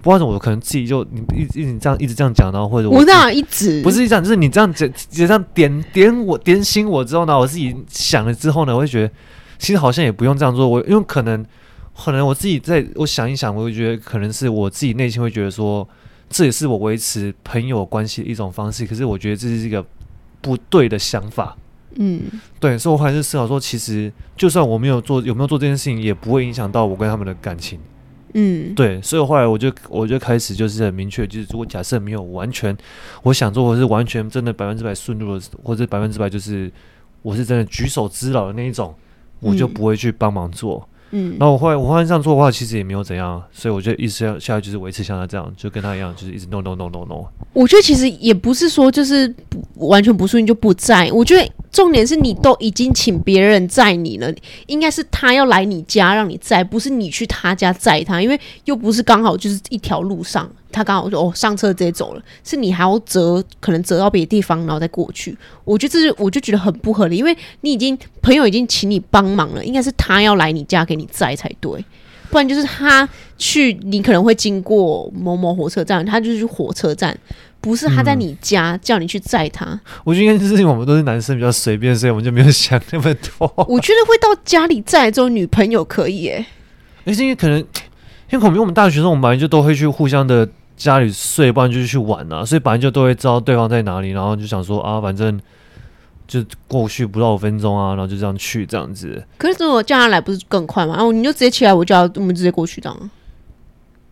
[0.03, 9.13] 不知道我可能自己就你一直一直这样一直这样讲，然后或者我，我那一直不是这样，就是你这样直接这样点点我点醒我之后呢，我自己想了之后呢，我会觉得
[9.57, 10.67] 其实好像也不用这样做。
[10.67, 11.45] 我因为可能
[11.97, 15.87] 可能我自己在我想一想，我会觉得可能是我自己内心会觉得说，
[16.29, 18.85] 这也是我维持朋友关系的一种方式。
[18.85, 19.85] 可是我觉得这是一个
[20.41, 21.55] 不对的想法。
[21.95, 22.23] 嗯，
[22.59, 27.79] 对，所以我还是思考说，其实就算我没有做有没有做这件事情，也不会影响到我跟他们的感情。
[28.33, 32.75] 嗯，对，所以后来我就我就开始就是很明确，就是如果假设没有完全
[33.21, 36.71] 我想做，或是完全真的百分之百顺路的，或者百分之百就是
[37.21, 38.93] 我是真的举手之劳的那一种，
[39.39, 40.87] 我就不会去帮忙做。
[41.11, 47.25] 嗯，然后我后来我后来这样做的话，其实也没有怎样，所以我就一直要下来就是维持像他这样，就跟他一样，就是一直 no no no no no。
[47.53, 49.33] 我觉得其实也不是说就是
[49.75, 51.51] 完全不顺你就不在，我觉得。
[51.73, 54.31] 重点是你都已经请别人载你了，
[54.67, 65.35] 应该是他要来你家让你载，不是你去他家载他，因为又不是刚好就是一条路上，他刚好说哦上车直接走了，是你还要折，可能折到别的地方然后再过去。
[65.65, 71.83] 我觉得这是我就觉得很不合理，因为你已经朋友已经请你帮忙了，应该是他要来你家给你载才对，
[72.29, 73.09] 不然就是他
[73.39, 77.17] 去你可能会经过某某火车站，他就是去火车站。
[77.63, 83.51] 不是他在你家叫你去载他，嗯，我觉得应该是因为我们都是男生比较随便，所以我们就没有想那么多。
[83.69, 86.45] 我觉得会到家里载之后，女朋友可以诶。
[87.05, 87.57] 而且因为可能，
[88.29, 90.45] 因为我们大学生，我们本来就都会去互相的
[90.75, 95.39] 家里睡，不然就是去玩啊，所以本来就都会知道对方在哪里，然后就想说啊，反正
[96.27, 99.23] 就过去不到五分钟啊，然后就这样去这样子。
[99.37, 100.95] 可是如果叫他来，不是更快吗？
[100.95, 103.09] 然后你就直接起来，我叫我们直接过去这样。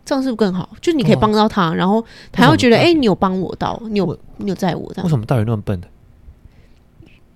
[0.04, 0.68] 这样是不是更好？
[0.80, 5.04] 就你可以帮到他，哦、然后他会觉得，哎、欸，你有帮我到，你有你有在我这样。
[5.04, 5.88] 为什么大学那么笨的？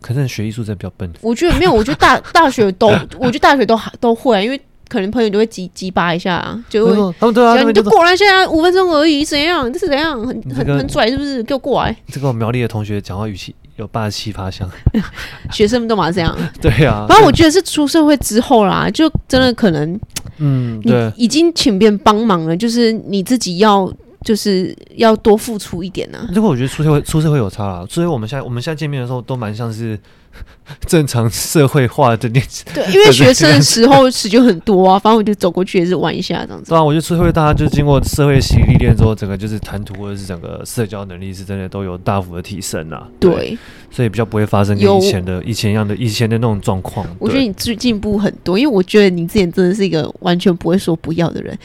[0.01, 1.11] 可是学艺术真的比较笨。
[1.21, 2.89] 我觉得没有，我觉得大 大学都，
[3.19, 9.73] 我觉得大学都都会，因为可能朋友都会激激巴一下，就会他们对啊，你就过来，现在五分钟而已，怎样？
[9.73, 10.21] 这是怎样？
[10.25, 11.43] 很很很拽，是不是？
[11.43, 11.97] 给我过来。
[12.09, 14.69] 这个苗栗的同学讲话语气有霸气发香，
[15.51, 16.37] 学生们都嘛这样。
[16.61, 19.99] 对啊，反正我觉得是出社会之后啦，就真的可能。
[20.39, 23.91] 嗯，对，已经请别人帮忙了，就是你自己要，
[24.23, 26.29] 就是要多付出一点呢、啊。
[26.35, 29.99] 这个我觉得出社会出社会有差啦，所以我们现在我们现在见面的时候都蛮像是。
[30.87, 36.71] 正常社会化的年纪，对，因为学生的时候时间很多啊， 反正我就走过去也是玩一下这样子。
[36.71, 43.07] 对啊，我觉得社会大家就经过社会洗历练之后，整个就是谈吐或者是整个社交能力是真的都有大幅的提升啊。
[43.21, 43.59] 对，对，
[43.91, 47.07] 所以比较不会发生跟以前的以前一样的以前的那种状况。
[47.19, 51.57] 我觉得你最进步很多，因为我觉得你之前真的是一个完全不会说不要的人，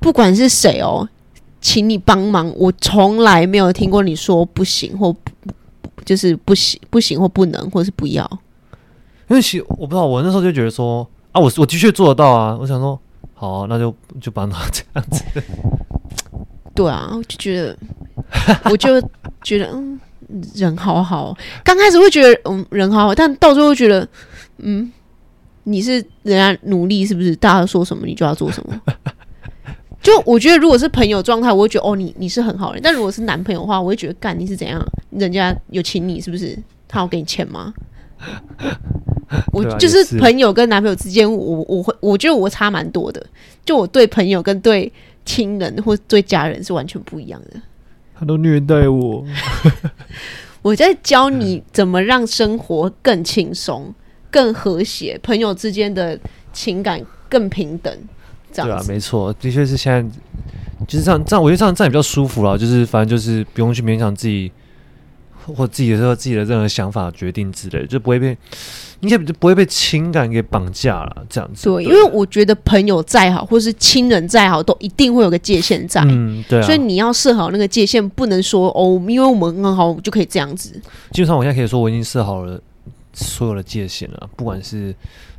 [0.00, 1.08] 不管是谁哦，
[1.60, 5.33] 请你帮忙，我从来没有听过你说不行或不。
[6.04, 8.28] 就是不行，不行或不能，或者是不要。
[9.28, 12.56] 因为其实我不知道，我那时候就觉得说啊，我我的确做得到啊。
[12.60, 12.98] 我想说，
[13.32, 15.24] 好啊，那就就帮他这样子。
[16.74, 17.76] 对啊，我就觉得，
[18.64, 19.00] 我就
[19.42, 19.98] 觉得，嗯，
[20.54, 21.36] 人好好。
[21.62, 24.06] 刚开始会觉得，嗯，人好好，但到最后会觉得，
[24.58, 24.92] 嗯，
[25.62, 27.34] 你是人家努力是不是？
[27.36, 28.80] 大家说什么你就要做什么。
[30.04, 32.80] 就我觉得，如果是朋友状态，我会觉得哦，你你是很好人。
[32.82, 34.80] 但如果是男朋友的话，我会觉得干你是怎样？
[35.10, 36.56] 人家有请你是不是？
[36.86, 37.72] 他有给你钱吗？
[39.52, 43.24] 我就是朋友跟男朋友之间，我我会我觉得我差蛮多的。
[43.64, 44.92] 就我对朋友跟对
[45.24, 47.60] 亲人或对家人是完全不一样的。
[48.14, 49.24] 他都虐待我。
[50.60, 53.92] 我在教你怎么让生活更轻松、
[54.30, 56.18] 更和谐，朋友之间的
[56.52, 57.96] 情感更平等。
[58.62, 60.02] 对啊，没错，的确是现在
[60.86, 62.56] 就是这样，这样我觉得这样这样也比较舒服了。
[62.56, 64.52] 就是反正就是不用去勉强自己
[65.44, 68.36] 或自己的时候自己的任何想法决定之类，就不会被
[69.00, 71.26] 你也不会被情感给绑架了。
[71.28, 76.02] 这样子，对，对，因为我觉得朋友再好，或是亲人再好，都一定会有个界限在。
[76.06, 76.62] 嗯，对啊。
[76.62, 80.70] 所以你要设好那个界限，不能说哦，因为我们很好就可以这样子。
[81.12, 82.60] 基本上，我现在可以说我已经设好了
[83.12, 84.94] 所有的界限了，不管是。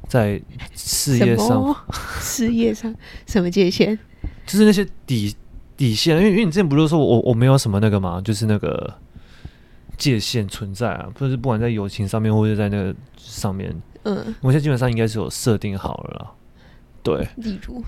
[0.07, 0.41] 在
[0.73, 1.75] 事业上，
[2.19, 2.93] 事业上
[3.25, 3.97] 什么界限？
[4.45, 5.35] 就是那些底
[5.75, 8.93] 底线，因为因为你之前不是说我我没有什么那个嘛，就是那个
[9.97, 16.31] 界限存在啊，不是不管在友情上面或者在那个上面，嗯，我现在基本上应该是有设定好了啦。
[17.01, 17.83] 对，例如，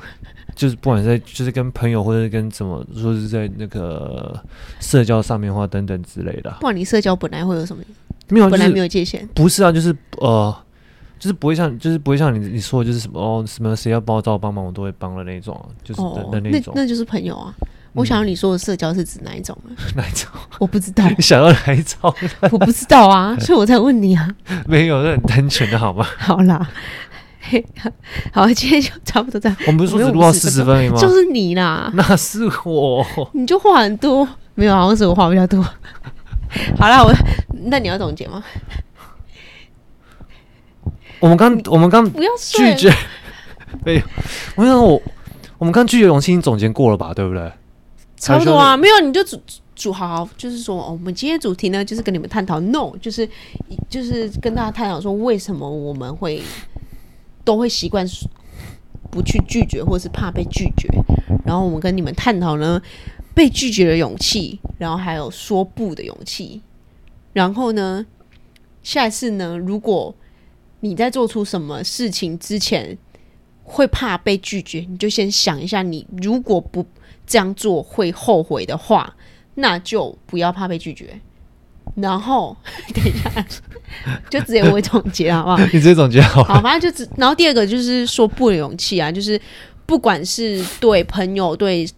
[0.56, 4.40] 就是不管在就是跟朋友或者是跟怎么说是在那个
[4.80, 6.52] 社交上面的话等等之类的。
[6.52, 7.84] 不管你社交本来会有什么？
[8.30, 9.28] 没有，本来没有界限。
[9.34, 10.56] 不是啊，就是呃。
[11.20, 16.74] 就是不会像，就是不会像你你说的，就是什么哦，什么谁要帮我找我帮忙，我都会帮的那种，就是的、那种。
[16.76, 17.54] 那那就是朋友啊。
[17.94, 19.58] 我想要你说的社交是指哪一种？
[19.96, 20.30] 哪一种？
[20.60, 21.04] 我不知道。
[21.18, 22.14] 你想要哪一种？
[22.52, 24.30] 我不知道啊，所以我才问你啊。
[24.68, 26.06] 没有，那很单纯的好吗？
[26.20, 26.70] 好啦，
[28.32, 29.58] 好，今天就差不多这样。
[29.66, 31.00] 我们不是说只录到四十分吗？
[31.02, 31.90] 就是你啦。
[31.96, 33.04] 那是我。
[33.34, 35.64] 你就话很多，没有，好像是我话比较多。
[36.78, 37.12] 好啦，我
[37.66, 38.44] 那你要总结吗？
[41.20, 42.06] 我们刚我们刚
[42.38, 42.94] 拒绝，
[43.86, 44.02] 没有。
[44.56, 45.02] 我想我
[45.58, 47.52] 我们刚拒绝勇气已经总结过了吧，对不对？
[48.18, 49.40] 差不多啊，没有你就主
[49.76, 53.28] 主好好，就是说，哦，我们今天主题呢，就是跟你们探讨，no，就是
[53.90, 56.42] 就是跟大家探讨说，为什么我们会
[57.44, 58.04] 都会习惯
[59.12, 60.90] 不去拒绝，或是怕被拒绝。
[61.46, 62.82] 然后我们跟你们探讨呢，
[63.36, 66.62] 被拒绝的勇气，然后还有说不的勇气。
[67.34, 68.04] 然后呢，
[68.82, 70.16] 下一次呢，如果
[70.80, 72.98] 你在做出什么事情之前
[73.64, 76.86] 会怕被拒绝，你就先想一下，你如果不
[77.26, 79.16] 这样做会后悔的话，
[79.56, 81.20] 那就不要怕被拒绝。
[81.96, 82.56] 然后
[82.94, 83.46] 等一下，
[84.30, 85.58] 就直接我总结好不好？
[85.66, 86.44] 你直接总结好。
[86.44, 87.10] 好，反正就只。
[87.18, 89.40] 然后第二个就是说不的勇气啊，就是
[89.86, 91.90] 不管是对朋友、对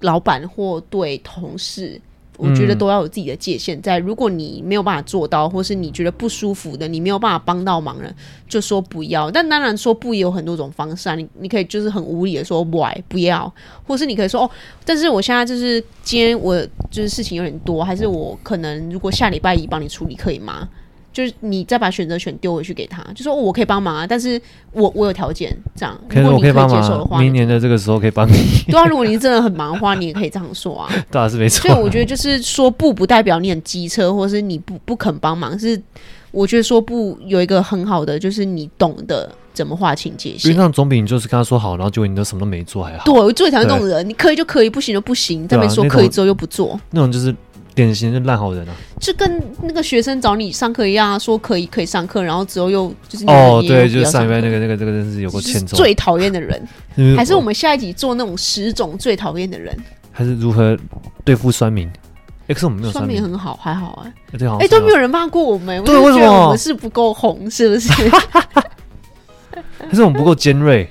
[0.00, 2.00] 老板或对同事。
[2.38, 3.98] 我觉得都要有自己的界限在。
[3.98, 8.14] 如果你没有办法做到，或是你觉得不舒服的，你没有办法帮到忙人，
[8.48, 9.30] 就说不要。
[9.30, 11.14] 但当然说不也有很多种方式啊。
[11.14, 13.52] 你你可以就是很无理的说 why 不要，
[13.86, 14.50] 或是你可以说哦，
[14.84, 16.60] 但是我现在就是今天我
[16.90, 20.68] 就是事情有点多，还是我可能如果下礼拜一帮你处理可以吗？
[21.12, 24.40] 就是你再把选择权丢回去给他，就说、哦、我可以帮忙啊，但是
[24.72, 28.32] 我我有条件这样，如果你可以接受的话，明年的这个时候可以帮你。
[28.70, 30.88] 对啊，如果你真的很忙的话，你也可以这样说啊。
[31.10, 31.68] 对啊，是没错。
[31.68, 35.58] 所以我觉得就是说不，不代表你很机车，或是你不不肯帮忙。
[35.58, 35.80] 是
[36.30, 40.50] 我觉得说不有一个很好的，就是你懂得怎么划清界限。
[40.50, 43.04] 因为那总比你就是跟他说好，然后结果你都什么都没做还好。
[43.04, 47.34] 对，我最讨厌那种人，你可以就可以，不行就不行，在那边说可以之后又不做，那种就是。
[47.74, 56.62] 典型的烂好人啊，就跟那个学生找你上课一样，说可以可以上课，然后之后又就是哦，对，就是上一班那个那个这个真是有过欠揍，最讨厌的人。
[57.16, 59.74] 还是我们下一集做那种十种最讨厌的人，
[60.10, 60.76] 还是如何
[61.24, 61.90] 对付酸民？
[62.48, 64.12] 哎，可是我们没有酸民，很好，还好啊。
[64.58, 66.44] 哎，都没有人骂过我们，对，为什么？
[66.44, 67.90] 我们是不够红，是不是？
[69.78, 70.88] 还是我们不够尖锐？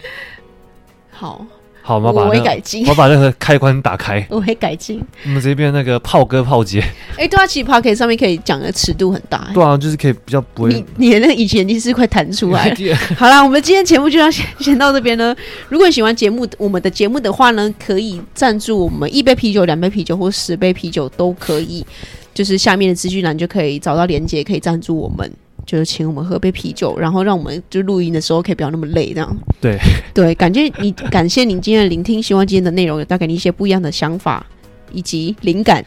[1.12, 1.46] 好。
[1.84, 5.02] 好，我把我会改进，我把那个开关打开， 我会改进。
[5.26, 6.80] 我们这边那个炮哥炮姐，
[7.18, 10.70] 哎、欸，对啊，其实 Podcast 上面可以讲的尺度很大，对啊，就是可以比较不会。
[10.74, 12.74] 你你的那个隐形眼镜是快弹出来。
[13.18, 15.36] 好啦，我们今天节目就要先先到这边呢。
[15.70, 21.86] 如果你喜欢节目，我们的节目的话呢，可以赞助我们一杯啤酒、两杯啤酒或十杯啤酒都可以，
[22.34, 25.32] 就是下面的资讯栏就可以找到连接，可以赞助我们。
[25.72, 29.38] 就是请我们喝杯啤酒，然后让我们就录音的时候可以不要那么累，这样。
[29.62, 29.78] 对
[30.14, 34.46] 对，感谢你，感谢您今天的聆听，希望今天的内容有带给你一些不一样的想法
[34.92, 35.82] 以及灵感。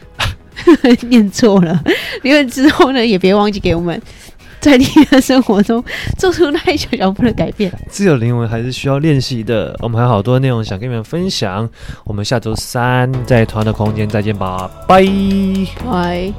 [1.09, 1.79] 念错了，
[2.23, 4.01] 因为之后呢，也别忘记给我们
[4.59, 5.83] 在你的生活中
[6.17, 7.71] 做出那一小小步的改变。
[7.89, 11.69] 自由灵魂还是需要练习的，我们还有好多内容想跟你们分享。
[12.05, 15.05] 我们下周三在同样的空间再见吧，拜
[15.83, 16.33] 拜。